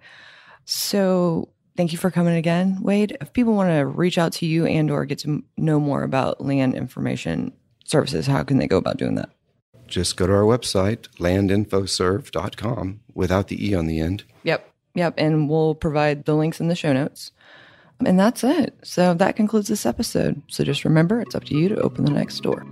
So 0.65 1.51
thank 1.77 1.93
you 1.93 1.99
for 1.99 2.11
coming 2.11 2.35
again, 2.37 2.79
Wade. 2.83 3.17
If 3.21 3.33
people 3.33 3.55
want 3.55 3.71
to 3.71 3.87
reach 3.87 4.19
out 4.19 4.33
to 4.35 4.47
you 4.47 4.67
and 4.67 4.91
or 4.91 5.05
get 5.05 5.19
to 5.21 5.43
know 5.57 5.79
more 5.79 6.03
about 6.03 6.41
land 6.41 6.75
information 6.75 7.53
services, 7.85 8.27
how 8.27 8.43
can 8.43 8.59
they 8.59 8.67
go 8.67 8.77
about 8.77 8.97
doing 8.97 9.15
that? 9.15 9.31
Just 9.87 10.17
go 10.17 10.27
to 10.27 10.33
our 10.33 10.43
website, 10.43 11.09
landinfoserv.com, 11.19 13.01
without 13.15 13.49
the 13.49 13.69
E 13.69 13.75
on 13.75 13.87
the 13.87 14.01
end. 14.01 14.25
Yep. 14.43 14.69
Yep. 14.95 15.15
And 15.19 15.49
we'll 15.49 15.75
provide 15.75 16.25
the 16.25 16.35
links 16.35 16.61
in 16.61 16.69
the 16.69 16.75
show 16.75 16.93
notes. 16.93 17.33
And 18.05 18.19
that's 18.19 18.43
it. 18.43 18.75
So 18.83 19.15
that 19.15 19.37
concludes 19.37 19.69
this 19.69 19.87
episode. 19.87 20.43
So 20.49 20.65
just 20.65 20.85
remember, 20.85 21.21
it's 21.21 21.35
up 21.35 21.45
to 21.45 21.55
you 21.57 21.69
to 21.69 21.77
open 21.81 22.05
the 22.05 22.11
next 22.11 22.41
door. 22.43 22.67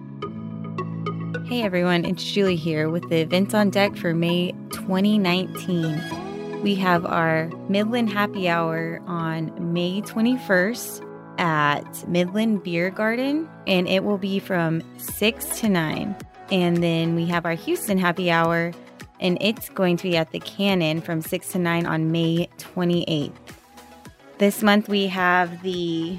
Hey 1.46 1.62
everyone, 1.62 2.04
it's 2.04 2.24
Julie 2.24 2.56
here 2.56 2.88
with 2.88 3.08
the 3.10 3.20
events 3.20 3.52
on 3.52 3.70
deck 3.70 3.96
for 3.96 4.14
May 4.14 4.52
2019. 4.70 6.62
We 6.62 6.74
have 6.76 7.04
our 7.04 7.50
Midland 7.68 8.10
Happy 8.10 8.48
Hour 8.48 9.02
on 9.06 9.72
May 9.72 10.00
21st 10.00 11.11
at 11.42 12.08
Midland 12.08 12.62
Beer 12.62 12.88
Garden, 12.88 13.50
and 13.66 13.88
it 13.88 14.04
will 14.04 14.16
be 14.16 14.38
from 14.38 14.80
6 14.96 15.60
to 15.60 15.68
9. 15.68 16.16
And 16.52 16.76
then 16.76 17.16
we 17.16 17.26
have 17.26 17.44
our 17.44 17.54
Houston 17.54 17.98
Happy 17.98 18.30
Hour, 18.30 18.72
and 19.18 19.36
it's 19.40 19.68
going 19.68 19.96
to 19.96 20.04
be 20.04 20.16
at 20.16 20.30
the 20.30 20.38
Cannon 20.38 21.00
from 21.00 21.20
6 21.20 21.48
to 21.48 21.58
9 21.58 21.84
on 21.84 22.12
May 22.12 22.48
28th. 22.58 23.32
This 24.38 24.62
month 24.62 24.88
we 24.88 25.08
have 25.08 25.62
the 25.62 26.16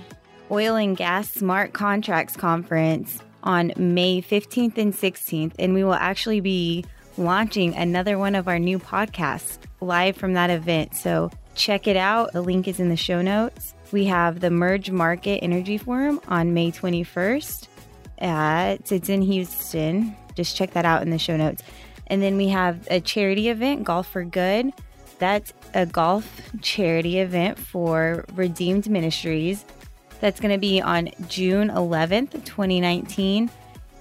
Oil 0.52 0.76
and 0.76 0.98
Gas 0.98 1.32
Smart 1.32 1.72
Contracts 1.72 2.36
Conference 2.36 3.20
on 3.44 3.72
May 3.78 4.22
15th 4.22 4.78
and 4.78 4.94
16th, 4.94 5.54
and 5.58 5.74
we 5.74 5.86
will 5.86 5.94
actually 5.94 6.42
be 6.42 6.84
launching 7.18 7.74
another 7.76 8.18
one 8.18 8.36
of 8.36 8.50
our 8.50 8.60
new 8.60 8.78
podcasts 8.78 9.58
live 9.80 10.18
from 10.18 10.34
that 10.34 10.50
event. 10.50 10.96
So 10.96 11.32
check 11.56 11.88
it 11.88 11.96
out. 11.96 12.34
The 12.34 12.42
link 12.42 12.68
is 12.68 12.82
in 12.82 12.90
the 12.90 12.98
show 12.98 13.22
notes. 13.22 13.74
We 13.94 14.06
have 14.06 14.40
the 14.40 14.50
Mergermarket 14.50 15.38
Energy 15.44 15.78
Forum 15.78 16.20
on 16.28 16.56
May 16.56 16.72
21st 16.72 17.68
at 18.18 18.92
it's 18.92 19.08
in 19.08 19.22
Houston. 19.22 20.16
Just 20.34 20.58
check 20.58 20.72
that 20.72 20.84
out 20.84 21.04
in 21.04 21.12
the 21.12 21.20
show 21.20 21.38
notes. 21.38 21.62
And 22.08 22.20
then 22.20 22.36
we 22.36 22.48
have 22.48 22.88
a 22.90 23.00
charity 23.00 23.50
event, 23.50 23.84
Golf 23.84 24.08
for 24.08 24.24
Good. 24.24 24.74
That's 25.20 25.54
a 25.76 25.86
golf 25.86 26.42
charity 26.64 27.20
event 27.20 27.60
for 27.60 28.26
Redeemed 28.34 28.90
Ministries. 28.90 29.64
That's 30.22 30.40
going 30.40 30.54
to 30.54 30.60
be 30.60 30.82
on 30.82 31.10
June 31.28 31.70
11th, 31.70 32.32
2019. 32.46 33.52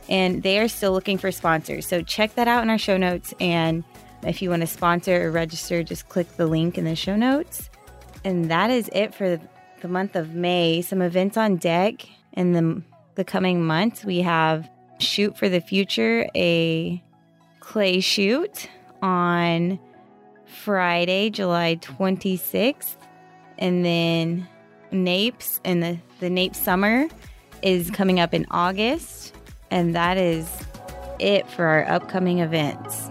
And 0.09 0.43
they 0.43 0.59
are 0.59 0.69
still 0.69 0.93
looking 0.93 1.19
for 1.19 1.31
sponsors. 1.31 1.87
So 1.87 2.01
check 2.01 2.35
that 2.37 2.49
out 2.49 2.63
in 2.63 2.71
our 2.71 2.79
show 2.79 2.97
notes. 2.97 3.35
And 3.41 3.85
if 4.23 4.41
you 4.41 4.49
want 4.49 4.63
to 4.63 4.67
sponsor 4.67 5.27
or 5.27 5.31
register, 5.31 5.83
just 5.83 6.09
click 6.09 6.35
the 6.39 6.47
link 6.47 6.79
in 6.79 6.87
the 6.87 6.97
show 6.97 7.15
notes. 7.15 7.69
And 8.25 8.51
that 8.51 8.71
is 8.71 8.89
it 8.95 9.15
for 9.15 9.39
the 9.83 9.89
month 9.89 10.17
of 10.17 10.35
May. 10.35 10.81
Some 10.81 11.03
events 11.03 11.37
on 11.37 11.57
deck 11.57 12.07
in 12.33 12.53
the, 12.53 12.83
the 13.17 13.25
coming 13.25 13.65
months. 13.65 14.05
We 14.05 14.21
have 14.21 14.71
Shoot 14.99 15.37
for 15.37 15.49
the 15.49 15.61
Future, 15.61 16.27
a 16.35 17.03
clay 17.61 18.01
shoot 18.01 18.69
on 19.03 19.79
Friday, 20.47 21.31
July 21.31 21.77
26th. 21.77 22.97
And 23.59 23.85
then 23.85 24.49
NAPES 24.93 25.61
and 25.65 25.83
the, 25.83 25.99
the 26.21 26.31
NAPE 26.31 26.55
Summer 26.55 27.09
is 27.63 27.91
coming 27.91 28.21
up 28.21 28.33
in 28.33 28.47
August. 28.51 29.35
And 29.71 29.95
that 29.95 30.17
is 30.17 30.49
it 31.19 31.49
for 31.51 31.65
our 31.65 31.89
upcoming 31.89 32.39
events. 32.39 33.11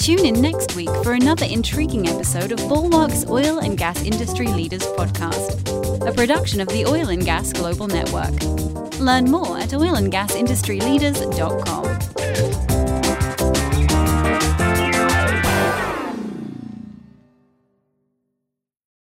Tune 0.00 0.24
in 0.24 0.40
next 0.40 0.74
week 0.76 0.88
for 1.02 1.12
another 1.12 1.44
intriguing 1.44 2.08
episode 2.08 2.52
of 2.52 2.58
Bulwark's 2.70 3.28
Oil 3.28 3.58
and 3.58 3.76
Gas 3.76 4.02
Industry 4.02 4.46
Leaders 4.46 4.80
Podcast, 4.80 6.08
a 6.08 6.12
production 6.14 6.62
of 6.62 6.68
the 6.68 6.86
Oil 6.86 7.10
and 7.10 7.22
Gas 7.22 7.52
Global 7.52 7.86
Network. 7.86 8.32
Learn 8.98 9.30
more 9.30 9.58
at 9.58 9.68
oilandgasindustryleaders.com. 9.68 12.09